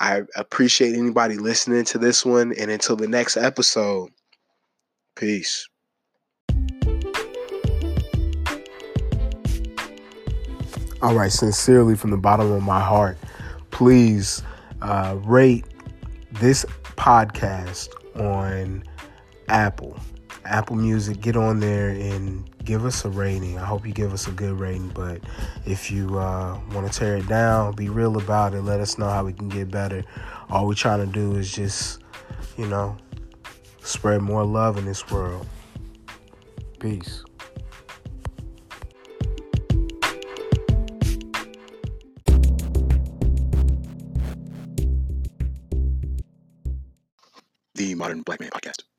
[0.00, 4.10] i appreciate anybody listening to this one and until the next episode
[5.16, 5.68] peace
[11.02, 13.16] All right, sincerely from the bottom of my heart,
[13.70, 14.42] please
[14.82, 15.64] uh, rate
[16.32, 17.88] this podcast
[18.20, 18.84] on
[19.48, 19.98] Apple.
[20.44, 23.58] Apple Music, get on there and give us a rating.
[23.58, 25.20] I hope you give us a good rating, but
[25.66, 28.62] if you uh, want to tear it down, be real about it.
[28.62, 30.04] Let us know how we can get better.
[30.48, 32.00] All we're trying to do is just,
[32.56, 32.96] you know,
[33.82, 35.46] spread more love in this world.
[36.78, 37.24] Peace.
[47.80, 48.89] the Modern Black Man Podcast.